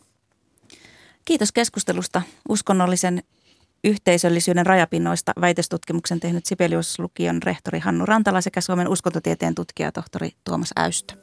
[1.26, 3.24] Kiitos keskustelusta uskonnollisen
[3.84, 11.16] yhteisöllisyyden rajapinnoista väitöstutkimuksen tehnyt Sibelius-lukion rehtori Hannu Rantala sekä Suomen uskontotieteen tutkija tohtori Tuomas Äystö.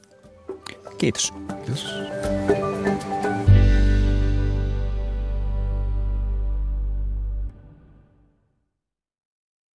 [0.98, 1.32] Kiitos.
[1.64, 1.86] Kiitos.